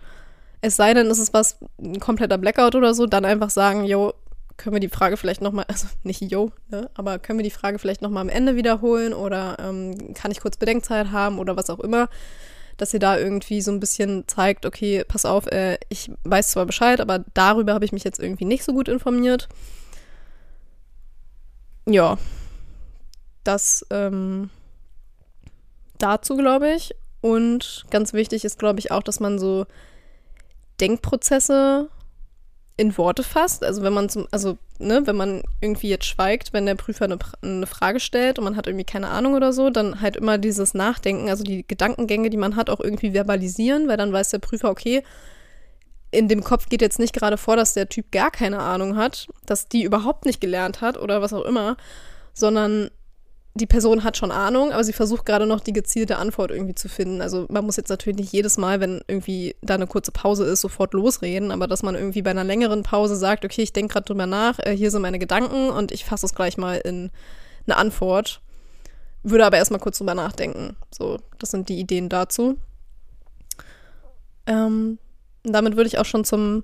Es 0.60 0.76
sei 0.76 0.94
denn, 0.94 1.08
es 1.08 1.20
ist 1.20 1.34
was, 1.34 1.58
ein 1.80 2.00
kompletter 2.00 2.38
Blackout 2.38 2.76
oder 2.76 2.94
so, 2.94 3.08
dann 3.08 3.26
einfach 3.26 3.50
sagen, 3.50 3.86
yo, 3.86 4.14
können 4.62 4.76
wir 4.76 4.80
die 4.80 4.90
Frage 4.90 5.18
vielleicht 5.18 5.42
nochmal, 5.42 5.66
also 5.70 5.88
nicht 6.04 6.22
yo, 6.22 6.52
ne, 6.70 6.90
aber 6.94 7.20
können 7.20 7.40
wir 7.40 7.44
die 7.44 7.52
Frage 7.52 7.80
vielleicht 7.80 8.02
nochmal 8.02 8.22
am 8.22 8.30
Ende 8.30 8.56
wiederholen 8.56 9.14
oder 9.14 9.58
ähm, 9.60 10.14
kann 10.14 10.32
ich 10.32 10.40
kurz 10.40 10.58
Bedenkzeit 10.58 11.12
haben 11.12 11.40
oder 11.40 11.58
was 11.58 11.70
auch 11.70 11.80
immer 11.80 12.08
dass 12.82 12.96
ihr 12.96 13.00
da 13.00 13.16
irgendwie 13.16 13.62
so 13.62 13.72
ein 13.72 13.80
bisschen 13.80 14.28
zeigt, 14.28 14.66
okay, 14.66 15.04
pass 15.08 15.24
auf, 15.24 15.46
äh, 15.52 15.78
ich 15.90 16.10
weiß 16.24 16.50
zwar 16.50 16.66
Bescheid, 16.66 17.00
aber 17.00 17.24
darüber 17.36 17.76
habe 17.76 17.86
ich 17.86 17.92
mich 17.92 18.04
jetzt 18.04 18.20
irgendwie 18.20 18.46
nicht 18.46 18.64
so 18.64 18.74
gut 18.74 18.90
informiert. 18.90 19.48
Ja, 21.86 22.18
das 23.44 23.86
ähm, 23.92 24.50
dazu, 26.00 26.36
glaube 26.36 26.74
ich. 26.74 26.96
Und 27.22 27.86
ganz 27.92 28.14
wichtig 28.14 28.46
ist, 28.46 28.58
glaube 28.58 28.80
ich, 28.80 28.90
auch, 28.92 29.04
dass 29.04 29.20
man 29.20 29.38
so 29.38 29.68
Denkprozesse 30.80 31.90
in 32.78 32.98
Worte 32.98 33.24
fasst. 33.24 33.64
Also 33.64 33.84
wenn 33.84 33.94
man 33.94 34.10
zum, 34.10 34.28
also 34.32 34.58
ne, 34.80 35.02
wenn 35.06 35.16
man 35.16 35.44
irgendwie 35.62 35.90
jetzt 35.90 36.06
schweigt, 36.06 36.54
wenn 36.54 36.66
der 36.66 36.76
Prüfer 36.76 37.06
eine, 37.06 37.18
eine, 37.42 37.68
Frage 37.68 38.00
stellt 38.00 38.40
und 38.40 38.46
man 38.46 38.56
hat 38.56 38.68
irgendwie 38.68 38.86
keine 38.86 39.10
Ahnung 39.10 39.34
oder 39.34 39.54
so, 39.54 39.70
dann 39.70 40.02
halt 40.02 40.18
immer 40.18 40.38
dieses 40.38 40.74
Nachdenken, 40.74 41.30
also 41.30 41.44
die 41.44 41.68
Gedankengänge, 41.68 42.30
die 42.30 42.38
man 42.38 42.56
hat, 42.56 42.70
auch 42.70 42.80
irgendwie 42.80 43.12
verbalisieren, 43.12 43.88
weil 43.88 43.98
dann 43.98 44.14
weiß 44.14 44.30
der 44.30 44.40
Prüfer, 44.40 44.70
okay, 44.70 45.04
in 46.12 46.28
dem 46.28 46.44
Kopf 46.44 46.68
geht 46.68 46.82
jetzt 46.82 47.00
nicht 47.00 47.14
gerade 47.14 47.38
vor, 47.38 47.56
dass 47.56 47.74
der 47.74 47.88
Typ 47.88 48.12
gar 48.12 48.32
keine 48.32 48.60
Ahnung 48.60 48.98
hat, 48.98 49.28
dass 49.46 49.68
die 49.68 49.84
überhaupt 49.84 50.26
nicht 50.26 50.42
gelernt 50.42 50.82
hat 50.82 50.98
oder 50.98 51.22
was 51.22 51.34
auch 51.34 51.46
immer, 51.46 51.78
sondern 52.34 52.90
die 53.54 53.66
Person 53.66 54.04
hat 54.04 54.16
schon 54.16 54.32
Ahnung, 54.32 54.72
aber 54.72 54.84
sie 54.84 54.94
versucht 54.94 55.26
gerade 55.26 55.46
noch 55.46 55.60
die 55.60 55.74
gezielte 55.74 56.18
Antwort 56.18 56.52
irgendwie 56.52 56.76
zu 56.76 56.88
finden. 56.88 57.22
Also 57.22 57.48
man 57.50 57.66
muss 57.66 57.76
jetzt 57.76 57.90
natürlich 57.90 58.18
nicht 58.18 58.32
jedes 58.32 58.58
Mal, 58.58 58.80
wenn 58.80 59.02
irgendwie 59.08 59.56
da 59.62 59.76
eine 59.76 59.88
kurze 59.88 60.12
Pause 60.12 60.46
ist, 60.46 60.62
sofort 60.62 60.94
losreden, 60.94 61.52
aber 61.52 61.68
dass 61.68 61.84
man 61.84 61.96
irgendwie 61.96 62.22
bei 62.22 62.32
einer 62.32 62.46
längeren 62.46 62.84
Pause 62.84 63.18
sagt, 63.18 63.44
okay, 63.44 63.62
ich 63.62 63.74
denke 63.74 63.94
gerade 63.94 64.06
drüber 64.06 64.26
nach, 64.26 64.60
äh, 64.60 64.76
hier 64.76 64.90
sind 64.90 65.02
meine 65.02 65.20
Gedanken 65.20 65.70
und 65.70 65.92
ich 65.92 66.06
fasse 66.06 66.26
es 66.26 66.34
gleich 66.34 66.58
mal 66.58 66.78
in 66.78 67.12
eine 67.68 67.76
Antwort. 67.76 68.42
Würde 69.24 69.46
aber 69.46 69.58
erstmal 69.58 69.82
kurz 69.82 69.98
drüber 69.98 70.16
nachdenken. 70.16 70.78
So, 70.90 71.20
das 71.38 71.52
sind 71.52 71.68
die 71.68 71.80
Ideen 71.80 72.08
dazu. 72.08 72.58
Ähm, 74.46 74.98
damit 75.44 75.76
würde 75.76 75.88
ich 75.88 76.00
auch 76.00 76.06
schon 76.06 76.24
zum 76.24 76.64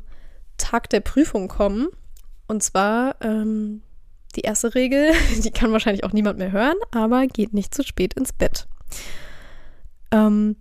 Tag 0.58 0.90
der 0.90 1.02
Prüfung 1.02 1.50
kommen. 1.50 1.90
Und 2.48 2.64
zwar 2.64 3.16
ähm, 3.22 3.84
die 4.36 4.42
erste 4.42 4.76
Regel, 4.76 5.12
die 5.44 5.52
kann 5.52 5.72
wahrscheinlich 5.72 6.04
auch 6.04 6.14
niemand 6.14 6.38
mehr 6.38 6.52
hören, 6.52 6.78
aber 6.92 7.28
geht 7.28 7.54
nicht 7.54 7.74
zu 7.74 7.84
spät 7.84 8.14
ins 8.14 8.34
Bett. 8.34 8.68
Ähm, 10.12 10.56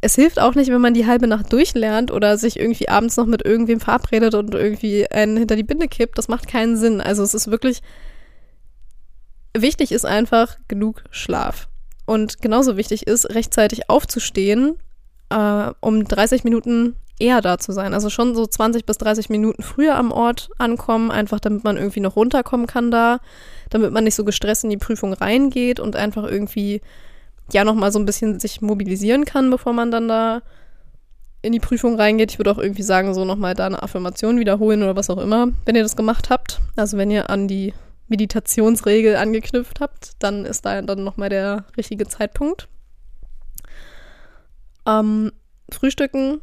es 0.00 0.14
hilft 0.14 0.40
auch 0.40 0.54
nicht, 0.54 0.70
wenn 0.70 0.80
man 0.80 0.94
die 0.94 1.06
halbe 1.06 1.26
Nacht 1.26 1.52
durchlernt 1.52 2.10
oder 2.10 2.38
sich 2.38 2.58
irgendwie 2.58 2.88
abends 2.88 3.16
noch 3.16 3.26
mit 3.26 3.44
irgendwem 3.44 3.80
verabredet 3.80 4.34
und 4.34 4.54
irgendwie 4.54 5.10
einen 5.10 5.36
hinter 5.36 5.56
die 5.56 5.62
Binde 5.62 5.88
kippt. 5.88 6.16
Das 6.16 6.28
macht 6.28 6.48
keinen 6.48 6.76
Sinn. 6.76 7.00
Also 7.02 7.22
es 7.22 7.34
ist 7.34 7.50
wirklich 7.50 7.82
wichtig 9.56 9.92
ist 9.92 10.06
einfach 10.06 10.58
genug 10.68 11.04
Schlaf. 11.10 11.68
Und 12.06 12.40
genauso 12.40 12.76
wichtig 12.76 13.06
ist, 13.06 13.30
rechtzeitig 13.30 13.88
aufzustehen, 13.90 14.76
äh, 15.28 15.70
um 15.80 16.04
30 16.04 16.44
Minuten 16.44 16.96
eher 17.20 17.40
da 17.40 17.58
zu 17.58 17.72
sein. 17.72 17.94
Also 17.94 18.10
schon 18.10 18.34
so 18.34 18.46
20 18.46 18.86
bis 18.86 18.98
30 18.98 19.28
Minuten 19.28 19.62
früher 19.62 19.96
am 19.96 20.12
Ort 20.12 20.50
ankommen, 20.58 21.10
einfach 21.10 21.40
damit 21.40 21.64
man 21.64 21.76
irgendwie 21.76 22.00
noch 22.00 22.16
runterkommen 22.16 22.66
kann 22.66 22.90
da, 22.90 23.20
damit 23.68 23.92
man 23.92 24.04
nicht 24.04 24.14
so 24.14 24.24
gestresst 24.24 24.64
in 24.64 24.70
die 24.70 24.76
Prüfung 24.76 25.12
reingeht 25.12 25.80
und 25.80 25.96
einfach 25.96 26.24
irgendwie 26.24 26.80
ja 27.52 27.64
nochmal 27.64 27.92
so 27.92 27.98
ein 27.98 28.06
bisschen 28.06 28.40
sich 28.40 28.60
mobilisieren 28.60 29.24
kann, 29.24 29.50
bevor 29.50 29.72
man 29.72 29.90
dann 29.90 30.08
da 30.08 30.42
in 31.42 31.52
die 31.52 31.60
Prüfung 31.60 31.96
reingeht. 31.96 32.32
Ich 32.32 32.38
würde 32.38 32.52
auch 32.52 32.58
irgendwie 32.58 32.82
sagen, 32.82 33.14
so 33.14 33.24
nochmal 33.24 33.54
da 33.54 33.66
eine 33.66 33.82
Affirmation 33.82 34.38
wiederholen 34.38 34.82
oder 34.82 34.96
was 34.96 35.10
auch 35.10 35.18
immer, 35.18 35.48
wenn 35.64 35.76
ihr 35.76 35.82
das 35.82 35.96
gemacht 35.96 36.30
habt. 36.30 36.60
Also 36.76 36.96
wenn 36.96 37.10
ihr 37.10 37.30
an 37.30 37.48
die 37.48 37.72
Meditationsregel 38.08 39.16
angeknüpft 39.16 39.80
habt, 39.80 40.12
dann 40.18 40.44
ist 40.44 40.66
da 40.66 40.82
dann 40.82 41.04
nochmal 41.04 41.28
der 41.28 41.64
richtige 41.76 42.06
Zeitpunkt. 42.06 42.68
Ähm, 44.86 45.32
Frühstücken 45.72 46.40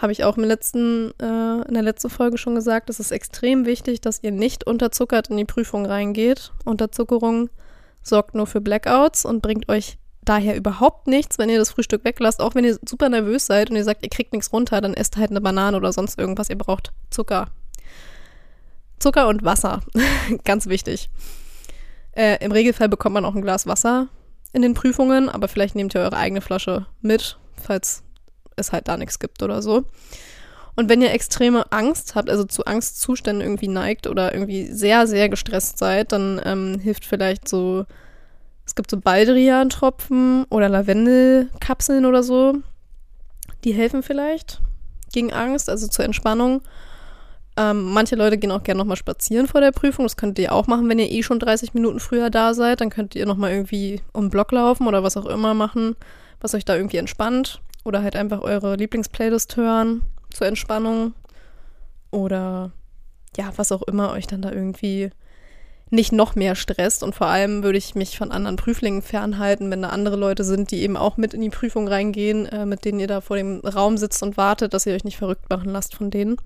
habe 0.00 0.12
ich 0.12 0.24
auch 0.24 0.36
im 0.36 0.44
letzten, 0.44 1.12
äh, 1.20 1.68
in 1.68 1.74
der 1.74 1.82
letzten 1.82 2.10
Folge 2.10 2.38
schon 2.38 2.54
gesagt, 2.54 2.90
es 2.90 3.00
ist 3.00 3.10
extrem 3.10 3.66
wichtig, 3.66 4.00
dass 4.00 4.22
ihr 4.22 4.32
nicht 4.32 4.66
unterzuckert 4.66 5.28
in 5.28 5.36
die 5.36 5.44
Prüfung 5.44 5.86
reingeht. 5.86 6.52
Unterzuckerung 6.64 7.50
sorgt 8.02 8.34
nur 8.34 8.46
für 8.46 8.60
Blackouts 8.60 9.24
und 9.24 9.42
bringt 9.42 9.68
euch 9.68 9.98
daher 10.24 10.56
überhaupt 10.56 11.08
nichts, 11.08 11.38
wenn 11.38 11.50
ihr 11.50 11.58
das 11.58 11.70
Frühstück 11.70 12.04
weglasst. 12.04 12.40
Auch 12.40 12.54
wenn 12.54 12.64
ihr 12.64 12.78
super 12.86 13.08
nervös 13.08 13.46
seid 13.46 13.70
und 13.70 13.76
ihr 13.76 13.84
sagt, 13.84 14.02
ihr 14.02 14.10
kriegt 14.10 14.32
nichts 14.32 14.52
runter, 14.52 14.80
dann 14.80 14.94
esst 14.94 15.16
halt 15.16 15.30
eine 15.30 15.40
Banane 15.40 15.76
oder 15.76 15.92
sonst 15.92 16.18
irgendwas. 16.18 16.48
Ihr 16.48 16.58
braucht 16.58 16.92
Zucker. 17.10 17.48
Zucker 18.98 19.28
und 19.28 19.44
Wasser. 19.44 19.80
Ganz 20.44 20.66
wichtig. 20.66 21.10
Äh, 22.12 22.44
Im 22.44 22.52
Regelfall 22.52 22.88
bekommt 22.88 23.14
man 23.14 23.24
auch 23.24 23.34
ein 23.34 23.42
Glas 23.42 23.66
Wasser 23.66 24.08
in 24.52 24.62
den 24.62 24.74
Prüfungen, 24.74 25.28
aber 25.28 25.48
vielleicht 25.48 25.74
nehmt 25.74 25.94
ihr 25.94 26.02
eure 26.02 26.16
eigene 26.16 26.40
Flasche 26.40 26.86
mit, 27.00 27.38
falls 27.56 28.04
es 28.56 28.72
halt 28.72 28.88
da 28.88 28.96
nichts 28.96 29.18
gibt 29.18 29.42
oder 29.42 29.62
so. 29.62 29.84
Und 30.74 30.88
wenn 30.88 31.02
ihr 31.02 31.12
extreme 31.12 31.70
Angst 31.70 32.14
habt, 32.14 32.30
also 32.30 32.44
zu 32.44 32.64
Angstzuständen 32.64 33.42
irgendwie 33.42 33.68
neigt 33.68 34.06
oder 34.06 34.32
irgendwie 34.32 34.66
sehr, 34.66 35.06
sehr 35.06 35.28
gestresst 35.28 35.78
seid, 35.78 36.12
dann 36.12 36.40
ähm, 36.44 36.78
hilft 36.80 37.04
vielleicht 37.04 37.46
so 37.46 37.84
es 38.64 38.74
gibt 38.74 38.90
so 38.90 38.98
Baldrian-Tropfen 38.98 40.44
oder 40.48 40.68
Lavendelkapseln 40.68 42.06
oder 42.06 42.22
so. 42.22 42.54
Die 43.64 43.72
helfen 43.72 44.02
vielleicht 44.02 44.60
gegen 45.12 45.32
Angst, 45.32 45.68
also 45.68 45.88
zur 45.88 46.04
Entspannung. 46.04 46.62
Ähm, 47.56 47.92
manche 47.92 48.16
Leute 48.16 48.38
gehen 48.38 48.50
auch 48.50 48.62
gerne 48.62 48.78
nochmal 48.78 48.96
spazieren 48.96 49.46
vor 49.46 49.60
der 49.60 49.72
Prüfung. 49.72 50.04
Das 50.04 50.16
könnt 50.16 50.38
ihr 50.38 50.52
auch 50.52 50.68
machen, 50.68 50.88
wenn 50.88 50.98
ihr 50.98 51.10
eh 51.10 51.22
schon 51.22 51.38
30 51.38 51.74
Minuten 51.74 52.00
früher 52.00 52.30
da 52.30 52.54
seid. 52.54 52.80
Dann 52.80 52.88
könnt 52.88 53.14
ihr 53.14 53.26
nochmal 53.26 53.50
irgendwie 53.50 54.00
um 54.12 54.24
den 54.24 54.30
Block 54.30 54.52
laufen 54.52 54.86
oder 54.86 55.02
was 55.02 55.16
auch 55.16 55.26
immer 55.26 55.52
machen, 55.52 55.96
was 56.40 56.54
euch 56.54 56.64
da 56.64 56.76
irgendwie 56.76 56.96
entspannt. 56.96 57.60
Oder 57.84 58.02
halt 58.02 58.16
einfach 58.16 58.40
eure 58.42 58.76
Lieblingsplaylist 58.76 59.56
hören 59.56 60.02
zur 60.30 60.46
Entspannung. 60.46 61.14
Oder 62.10 62.72
ja, 63.36 63.52
was 63.56 63.72
auch 63.72 63.82
immer 63.82 64.12
euch 64.12 64.26
dann 64.26 64.42
da 64.42 64.52
irgendwie 64.52 65.10
nicht 65.92 66.10
noch 66.10 66.34
mehr 66.34 66.54
stresst. 66.54 67.02
Und 67.02 67.14
vor 67.14 67.26
allem 67.26 67.62
würde 67.62 67.78
ich 67.78 67.94
mich 67.94 68.16
von 68.16 68.32
anderen 68.32 68.56
Prüflingen 68.56 69.02
fernhalten, 69.02 69.70
wenn 69.70 69.82
da 69.82 69.90
andere 69.90 70.16
Leute 70.16 70.42
sind, 70.42 70.70
die 70.70 70.82
eben 70.82 70.96
auch 70.96 71.18
mit 71.18 71.34
in 71.34 71.42
die 71.42 71.50
Prüfung 71.50 71.86
reingehen, 71.86 72.46
äh, 72.46 72.64
mit 72.64 72.84
denen 72.84 72.98
ihr 72.98 73.06
da 73.06 73.20
vor 73.20 73.36
dem 73.36 73.60
Raum 73.60 73.98
sitzt 73.98 74.22
und 74.22 74.36
wartet, 74.36 74.72
dass 74.72 74.86
ihr 74.86 74.94
euch 74.94 75.04
nicht 75.04 75.18
verrückt 75.18 75.50
machen 75.50 75.70
lasst 75.70 75.94
von 75.94 76.10
denen. 76.10 76.38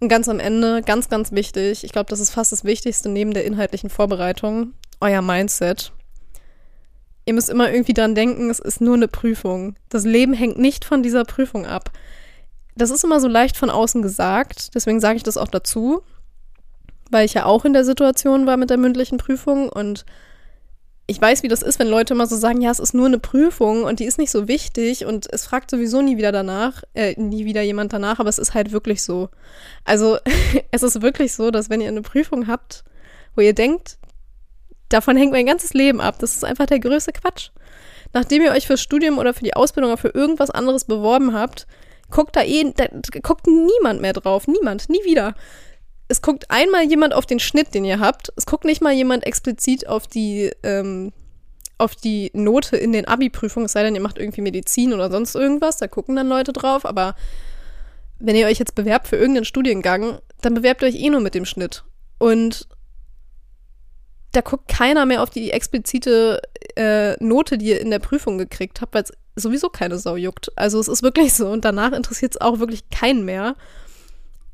Und 0.00 0.08
ganz 0.08 0.28
am 0.28 0.40
Ende, 0.40 0.82
ganz, 0.82 1.08
ganz 1.08 1.30
wichtig, 1.30 1.84
ich 1.84 1.92
glaube, 1.92 2.10
das 2.10 2.18
ist 2.18 2.30
fast 2.30 2.50
das 2.50 2.64
Wichtigste 2.64 3.08
neben 3.08 3.32
der 3.32 3.44
inhaltlichen 3.44 3.88
Vorbereitung, 3.88 4.72
euer 5.00 5.22
Mindset. 5.22 5.92
Ihr 7.24 7.34
müsst 7.34 7.50
immer 7.50 7.70
irgendwie 7.70 7.94
dran 7.94 8.14
denken, 8.14 8.50
es 8.50 8.58
ist 8.58 8.80
nur 8.80 8.94
eine 8.94 9.08
Prüfung. 9.08 9.76
Das 9.88 10.04
Leben 10.04 10.32
hängt 10.32 10.58
nicht 10.58 10.84
von 10.84 11.02
dieser 11.02 11.24
Prüfung 11.24 11.66
ab. 11.66 11.90
Das 12.74 12.90
ist 12.90 13.04
immer 13.04 13.20
so 13.20 13.28
leicht 13.28 13.56
von 13.56 13.70
außen 13.70 14.02
gesagt, 14.02 14.74
deswegen 14.74 15.00
sage 15.00 15.16
ich 15.16 15.22
das 15.22 15.36
auch 15.36 15.48
dazu 15.48 16.02
weil 17.12 17.26
ich 17.26 17.34
ja 17.34 17.44
auch 17.44 17.64
in 17.64 17.74
der 17.74 17.84
Situation 17.84 18.46
war 18.46 18.56
mit 18.56 18.70
der 18.70 18.78
mündlichen 18.78 19.18
Prüfung 19.18 19.68
und 19.68 20.04
ich 21.06 21.20
weiß, 21.20 21.42
wie 21.42 21.48
das 21.48 21.62
ist, 21.62 21.78
wenn 21.78 21.88
Leute 21.88 22.14
immer 22.14 22.26
so 22.26 22.36
sagen, 22.36 22.62
ja, 22.62 22.70
es 22.70 22.78
ist 22.78 22.94
nur 22.94 23.06
eine 23.06 23.18
Prüfung 23.18 23.84
und 23.84 24.00
die 24.00 24.06
ist 24.06 24.18
nicht 24.18 24.30
so 24.30 24.48
wichtig 24.48 25.04
und 25.04 25.30
es 25.30 25.44
fragt 25.44 25.70
sowieso 25.70 26.00
nie 26.00 26.16
wieder 26.16 26.32
danach, 26.32 26.84
äh, 26.94 27.20
nie 27.20 27.44
wieder 27.44 27.60
jemand 27.60 27.92
danach, 27.92 28.18
aber 28.18 28.30
es 28.30 28.38
ist 28.38 28.54
halt 28.54 28.72
wirklich 28.72 29.02
so. 29.02 29.28
Also 29.84 30.16
es 30.70 30.82
ist 30.82 31.02
wirklich 31.02 31.34
so, 31.34 31.50
dass 31.50 31.68
wenn 31.68 31.82
ihr 31.82 31.88
eine 31.88 32.02
Prüfung 32.02 32.46
habt, 32.46 32.84
wo 33.34 33.42
ihr 33.42 33.52
denkt, 33.52 33.98
davon 34.92 35.16
hängt 35.16 35.32
mein 35.32 35.46
ganzes 35.46 35.74
Leben 35.74 36.00
ab, 36.00 36.18
das 36.18 36.34
ist 36.34 36.44
einfach 36.44 36.66
der 36.66 36.80
größte 36.80 37.12
Quatsch. 37.12 37.50
Nachdem 38.12 38.42
ihr 38.42 38.52
euch 38.52 38.66
fürs 38.66 38.82
Studium 38.82 39.18
oder 39.18 39.32
für 39.32 39.44
die 39.44 39.54
Ausbildung 39.54 39.92
oder 39.92 40.00
für 40.00 40.14
irgendwas 40.14 40.50
anderes 40.50 40.84
beworben 40.84 41.32
habt, 41.32 41.66
guckt 42.10 42.36
da 42.36 42.42
eh, 42.42 42.72
da 42.76 42.86
guckt 43.22 43.46
niemand 43.46 44.00
mehr 44.00 44.12
drauf, 44.12 44.46
niemand, 44.46 44.88
nie 44.88 45.02
wieder 45.04 45.34
es 46.12 46.20
guckt 46.20 46.50
einmal 46.50 46.84
jemand 46.84 47.14
auf 47.14 47.24
den 47.24 47.40
Schnitt, 47.40 47.72
den 47.72 47.86
ihr 47.86 47.98
habt. 47.98 48.32
Es 48.36 48.44
guckt 48.44 48.66
nicht 48.66 48.82
mal 48.82 48.92
jemand 48.92 49.24
explizit 49.24 49.88
auf 49.88 50.06
die, 50.06 50.50
ähm, 50.62 51.10
auf 51.78 51.94
die 51.96 52.30
Note 52.34 52.76
in 52.76 52.92
den 52.92 53.08
Abi-Prüfungen, 53.08 53.64
es 53.64 53.72
sei 53.72 53.82
denn, 53.82 53.94
ihr 53.94 54.02
macht 54.02 54.18
irgendwie 54.18 54.42
Medizin 54.42 54.92
oder 54.92 55.10
sonst 55.10 55.34
irgendwas, 55.34 55.78
da 55.78 55.88
gucken 55.88 56.14
dann 56.14 56.28
Leute 56.28 56.52
drauf, 56.52 56.84
aber 56.84 57.16
wenn 58.18 58.36
ihr 58.36 58.46
euch 58.46 58.58
jetzt 58.58 58.74
bewerbt 58.74 59.08
für 59.08 59.16
irgendeinen 59.16 59.46
Studiengang, 59.46 60.18
dann 60.42 60.52
bewerbt 60.52 60.82
ihr 60.82 60.88
euch 60.88 60.96
eh 60.96 61.08
nur 61.08 61.20
mit 61.20 61.34
dem 61.34 61.46
Schnitt. 61.46 61.82
Und 62.18 62.68
da 64.32 64.40
guckt 64.40 64.68
keiner 64.68 65.06
mehr 65.06 65.22
auf 65.22 65.30
die 65.30 65.50
explizite 65.50 66.40
äh, 66.76 67.22
Note, 67.22 67.58
die 67.58 67.66
ihr 67.66 67.80
in 67.80 67.90
der 67.90 67.98
Prüfung 67.98 68.38
gekriegt 68.38 68.80
habt, 68.80 68.94
weil 68.94 69.04
es 69.04 69.12
sowieso 69.36 69.68
keine 69.68 69.98
Sau 69.98 70.16
juckt. 70.16 70.50
Also 70.56 70.80
es 70.80 70.88
ist 70.88 71.02
wirklich 71.02 71.34
so. 71.34 71.48
Und 71.48 71.64
danach 71.64 71.92
interessiert 71.92 72.32
es 72.34 72.40
auch 72.40 72.58
wirklich 72.58 72.88
keinen 72.90 73.24
mehr. 73.24 73.56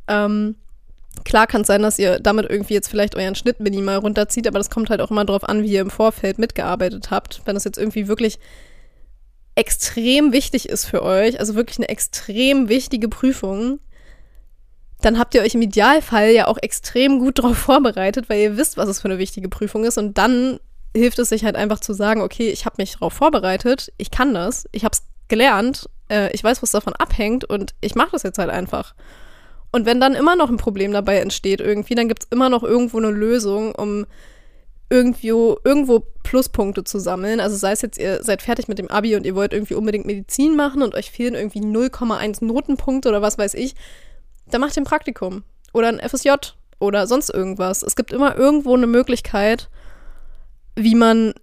Ähm, 0.08 0.56
Klar 1.24 1.46
kann 1.46 1.62
es 1.62 1.66
sein, 1.66 1.82
dass 1.82 1.98
ihr 1.98 2.20
damit 2.20 2.48
irgendwie 2.48 2.74
jetzt 2.74 2.88
vielleicht 2.88 3.16
euren 3.16 3.34
Schnitt 3.34 3.60
minimal 3.60 3.96
runterzieht, 3.96 4.46
aber 4.46 4.58
das 4.58 4.70
kommt 4.70 4.90
halt 4.90 5.00
auch 5.00 5.10
immer 5.10 5.24
darauf 5.24 5.48
an, 5.48 5.62
wie 5.62 5.72
ihr 5.72 5.80
im 5.80 5.90
Vorfeld 5.90 6.38
mitgearbeitet 6.38 7.10
habt. 7.10 7.42
Wenn 7.44 7.54
das 7.54 7.64
jetzt 7.64 7.78
irgendwie 7.78 8.08
wirklich 8.08 8.38
extrem 9.54 10.32
wichtig 10.32 10.68
ist 10.68 10.84
für 10.84 11.02
euch, 11.02 11.40
also 11.40 11.54
wirklich 11.54 11.78
eine 11.78 11.88
extrem 11.88 12.68
wichtige 12.68 13.08
Prüfung, 13.08 13.80
dann 15.00 15.18
habt 15.18 15.34
ihr 15.34 15.42
euch 15.42 15.54
im 15.54 15.62
Idealfall 15.62 16.30
ja 16.30 16.46
auch 16.48 16.58
extrem 16.60 17.18
gut 17.20 17.38
darauf 17.38 17.56
vorbereitet, 17.56 18.28
weil 18.28 18.40
ihr 18.40 18.56
wisst, 18.56 18.76
was 18.76 18.88
es 18.88 19.00
für 19.00 19.08
eine 19.08 19.18
wichtige 19.18 19.48
Prüfung 19.48 19.84
ist. 19.84 19.98
Und 19.98 20.18
dann 20.18 20.58
hilft 20.94 21.18
es 21.18 21.28
sich 21.28 21.44
halt 21.44 21.56
einfach 21.56 21.80
zu 21.80 21.92
sagen, 21.92 22.20
okay, 22.20 22.50
ich 22.50 22.64
habe 22.64 22.76
mich 22.78 22.92
darauf 22.94 23.12
vorbereitet, 23.12 23.92
ich 23.98 24.10
kann 24.10 24.34
das, 24.34 24.68
ich 24.72 24.84
habe 24.84 24.92
es 24.92 25.02
gelernt, 25.28 25.88
äh, 26.08 26.32
ich 26.32 26.42
weiß, 26.42 26.62
was 26.62 26.70
davon 26.70 26.94
abhängt 26.94 27.44
und 27.44 27.74
ich 27.80 27.94
mache 27.94 28.10
das 28.12 28.22
jetzt 28.22 28.38
halt 28.38 28.50
einfach. 28.50 28.94
Und 29.70 29.86
wenn 29.86 30.00
dann 30.00 30.14
immer 30.14 30.34
noch 30.34 30.48
ein 30.48 30.56
Problem 30.56 30.92
dabei 30.92 31.18
entsteht 31.18 31.60
irgendwie, 31.60 31.94
dann 31.94 32.08
gibt 32.08 32.24
es 32.24 32.28
immer 32.30 32.48
noch 32.48 32.62
irgendwo 32.62 32.96
eine 32.96 33.10
Lösung, 33.10 33.74
um 33.74 34.06
irgendwo, 34.90 35.58
irgendwo 35.64 36.06
Pluspunkte 36.22 36.84
zu 36.84 36.98
sammeln. 36.98 37.40
Also 37.40 37.56
sei 37.56 37.72
es 37.72 37.82
jetzt, 37.82 37.98
ihr 37.98 38.22
seid 38.22 38.40
fertig 38.40 38.68
mit 38.68 38.78
dem 38.78 38.90
Abi 38.90 39.14
und 39.14 39.26
ihr 39.26 39.34
wollt 39.34 39.52
irgendwie 39.52 39.74
unbedingt 39.74 40.06
Medizin 40.06 40.56
machen 40.56 40.82
und 40.82 40.94
euch 40.94 41.10
fehlen 41.10 41.34
irgendwie 41.34 41.60
0,1 41.60 42.42
Notenpunkte 42.44 43.10
oder 43.10 43.20
was 43.20 43.36
weiß 43.36 43.52
ich, 43.54 43.74
dann 44.50 44.60
macht 44.60 44.76
ihr 44.76 44.82
ein 44.82 44.86
Praktikum 44.86 45.44
oder 45.72 45.88
ein 45.88 46.00
FSJ 46.00 46.30
oder 46.78 47.06
sonst 47.06 47.30
irgendwas. 47.30 47.82
Es 47.82 47.96
gibt 47.96 48.12
immer 48.12 48.36
irgendwo 48.36 48.74
eine 48.74 48.86
Möglichkeit, 48.86 49.68
wie 50.76 50.94
man 50.94 51.34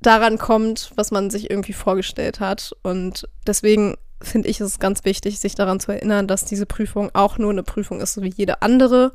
daran 0.00 0.38
kommt, 0.38 0.90
was 0.96 1.10
man 1.10 1.30
sich 1.30 1.50
irgendwie 1.50 1.72
vorgestellt 1.72 2.40
hat. 2.40 2.72
Und 2.82 3.28
deswegen 3.46 3.96
finde 4.20 4.48
ich, 4.48 4.60
es 4.60 4.78
ganz 4.78 5.04
wichtig, 5.04 5.38
sich 5.38 5.54
daran 5.54 5.80
zu 5.80 5.92
erinnern, 5.92 6.26
dass 6.26 6.44
diese 6.44 6.66
Prüfung 6.66 7.10
auch 7.14 7.38
nur 7.38 7.50
eine 7.50 7.62
Prüfung 7.62 8.00
ist, 8.00 8.14
so 8.14 8.22
wie 8.22 8.32
jede 8.34 8.62
andere. 8.62 9.12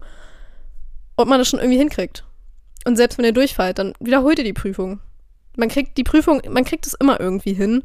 Und 1.15 1.27
man 1.27 1.39
das 1.39 1.49
schon 1.49 1.59
irgendwie 1.59 1.79
hinkriegt. 1.79 2.23
Und 2.85 2.95
selbst 2.95 3.17
wenn 3.17 3.25
ihr 3.25 3.33
durchfallt, 3.33 3.79
dann 3.79 3.93
wiederholt 3.99 4.37
ihr 4.37 4.45
die 4.45 4.53
Prüfung. 4.53 4.99
Man 5.55 5.69
kriegt 5.69 5.97
die 5.97 6.03
Prüfung, 6.03 6.41
man 6.49 6.63
kriegt 6.63 6.85
es 6.85 6.93
immer 6.93 7.19
irgendwie 7.19 7.53
hin. 7.53 7.83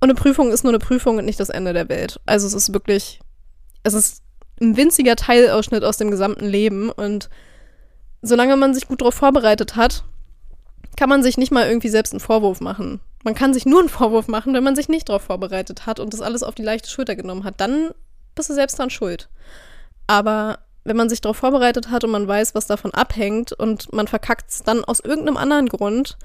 Und 0.00 0.10
eine 0.10 0.14
Prüfung 0.14 0.50
ist 0.50 0.64
nur 0.64 0.72
eine 0.72 0.78
Prüfung 0.78 1.18
und 1.18 1.24
nicht 1.24 1.40
das 1.40 1.50
Ende 1.50 1.72
der 1.72 1.88
Welt. 1.88 2.20
Also 2.24 2.46
es 2.46 2.54
ist 2.54 2.72
wirklich, 2.72 3.20
es 3.88 3.94
ist 3.94 4.22
ein 4.60 4.76
winziger 4.76 5.16
Teilausschnitt 5.16 5.84
aus 5.84 5.96
dem 5.96 6.10
gesamten 6.10 6.46
Leben. 6.46 6.90
Und 6.90 7.28
solange 8.22 8.56
man 8.56 8.74
sich 8.74 8.88
gut 8.88 9.00
darauf 9.00 9.14
vorbereitet 9.14 9.76
hat, 9.76 10.04
kann 10.96 11.08
man 11.08 11.22
sich 11.22 11.38
nicht 11.38 11.52
mal 11.52 11.68
irgendwie 11.68 11.88
selbst 11.88 12.12
einen 12.12 12.20
Vorwurf 12.20 12.60
machen. 12.60 13.00
Man 13.24 13.34
kann 13.34 13.54
sich 13.54 13.66
nur 13.66 13.80
einen 13.80 13.88
Vorwurf 13.88 14.28
machen, 14.28 14.54
wenn 14.54 14.64
man 14.64 14.76
sich 14.76 14.88
nicht 14.88 15.08
darauf 15.08 15.22
vorbereitet 15.22 15.86
hat 15.86 16.00
und 16.00 16.12
das 16.12 16.20
alles 16.20 16.42
auf 16.42 16.54
die 16.54 16.62
leichte 16.62 16.90
Schulter 16.90 17.16
genommen 17.16 17.44
hat. 17.44 17.60
Dann 17.60 17.90
bist 18.34 18.50
du 18.50 18.54
selbst 18.54 18.78
dran 18.78 18.90
schuld. 18.90 19.28
Aber 20.06 20.60
wenn 20.84 20.96
man 20.96 21.08
sich 21.08 21.20
darauf 21.20 21.36
vorbereitet 21.36 21.90
hat 21.90 22.04
und 22.04 22.10
man 22.10 22.26
weiß, 22.26 22.54
was 22.54 22.66
davon 22.66 22.92
abhängt 22.92 23.52
und 23.52 23.92
man 23.92 24.08
verkackt 24.08 24.50
es 24.50 24.62
dann 24.62 24.84
aus 24.84 25.00
irgendeinem 25.00 25.36
anderen 25.36 25.68
Grund, 25.68 26.16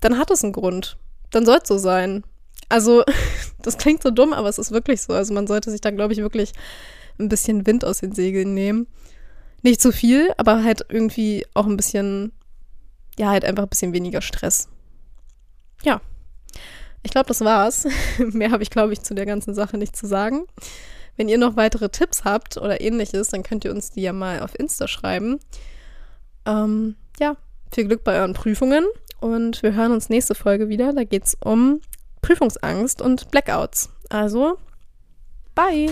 dann 0.00 0.18
hat 0.18 0.30
es 0.30 0.42
einen 0.42 0.52
Grund. 0.52 0.96
Dann 1.30 1.44
soll 1.44 1.58
es 1.62 1.68
so 1.68 1.78
sein. 1.78 2.24
Also, 2.68 3.04
das 3.62 3.78
klingt 3.78 4.02
so 4.02 4.10
dumm, 4.10 4.32
aber 4.32 4.48
es 4.48 4.58
ist 4.58 4.70
wirklich 4.70 5.02
so. 5.02 5.12
Also 5.12 5.34
man 5.34 5.46
sollte 5.46 5.70
sich 5.70 5.80
da, 5.80 5.90
glaube 5.90 6.12
ich, 6.12 6.20
wirklich 6.20 6.52
ein 7.18 7.28
bisschen 7.28 7.66
Wind 7.66 7.84
aus 7.84 8.00
den 8.00 8.12
Segeln 8.12 8.54
nehmen. 8.54 8.86
Nicht 9.62 9.80
zu 9.80 9.92
viel, 9.92 10.32
aber 10.36 10.62
halt 10.62 10.84
irgendwie 10.88 11.46
auch 11.54 11.66
ein 11.66 11.76
bisschen, 11.76 12.32
ja, 13.18 13.30
halt 13.30 13.44
einfach 13.44 13.62
ein 13.62 13.68
bisschen 13.68 13.92
weniger 13.92 14.20
Stress 14.20 14.68
ja, 15.84 16.00
ich 17.02 17.10
glaube, 17.10 17.26
das 17.28 17.42
war's. 17.42 17.86
Mehr 18.18 18.50
habe 18.50 18.62
ich, 18.62 18.70
glaube 18.70 18.92
ich, 18.92 19.02
zu 19.02 19.14
der 19.14 19.26
ganzen 19.26 19.54
Sache 19.54 19.78
nicht 19.78 19.96
zu 19.96 20.06
sagen. 20.06 20.46
Wenn 21.16 21.28
ihr 21.28 21.38
noch 21.38 21.56
weitere 21.56 21.90
Tipps 21.90 22.24
habt 22.24 22.56
oder 22.56 22.80
ähnliches, 22.80 23.28
dann 23.28 23.44
könnt 23.44 23.64
ihr 23.64 23.70
uns 23.70 23.90
die 23.90 24.02
ja 24.02 24.12
mal 24.12 24.40
auf 24.40 24.58
Insta 24.58 24.88
schreiben. 24.88 25.38
Ähm, 26.44 26.96
ja, 27.20 27.36
viel 27.72 27.86
Glück 27.86 28.02
bei 28.02 28.18
euren 28.18 28.32
Prüfungen 28.32 28.84
und 29.20 29.62
wir 29.62 29.74
hören 29.74 29.92
uns 29.92 30.08
nächste 30.08 30.34
Folge 30.34 30.68
wieder. 30.68 30.92
Da 30.92 31.04
geht 31.04 31.24
es 31.24 31.36
um 31.42 31.80
Prüfungsangst 32.24 33.02
und 33.02 33.30
Blackouts. 33.30 33.90
Also, 34.08 34.56
bye! 35.54 35.90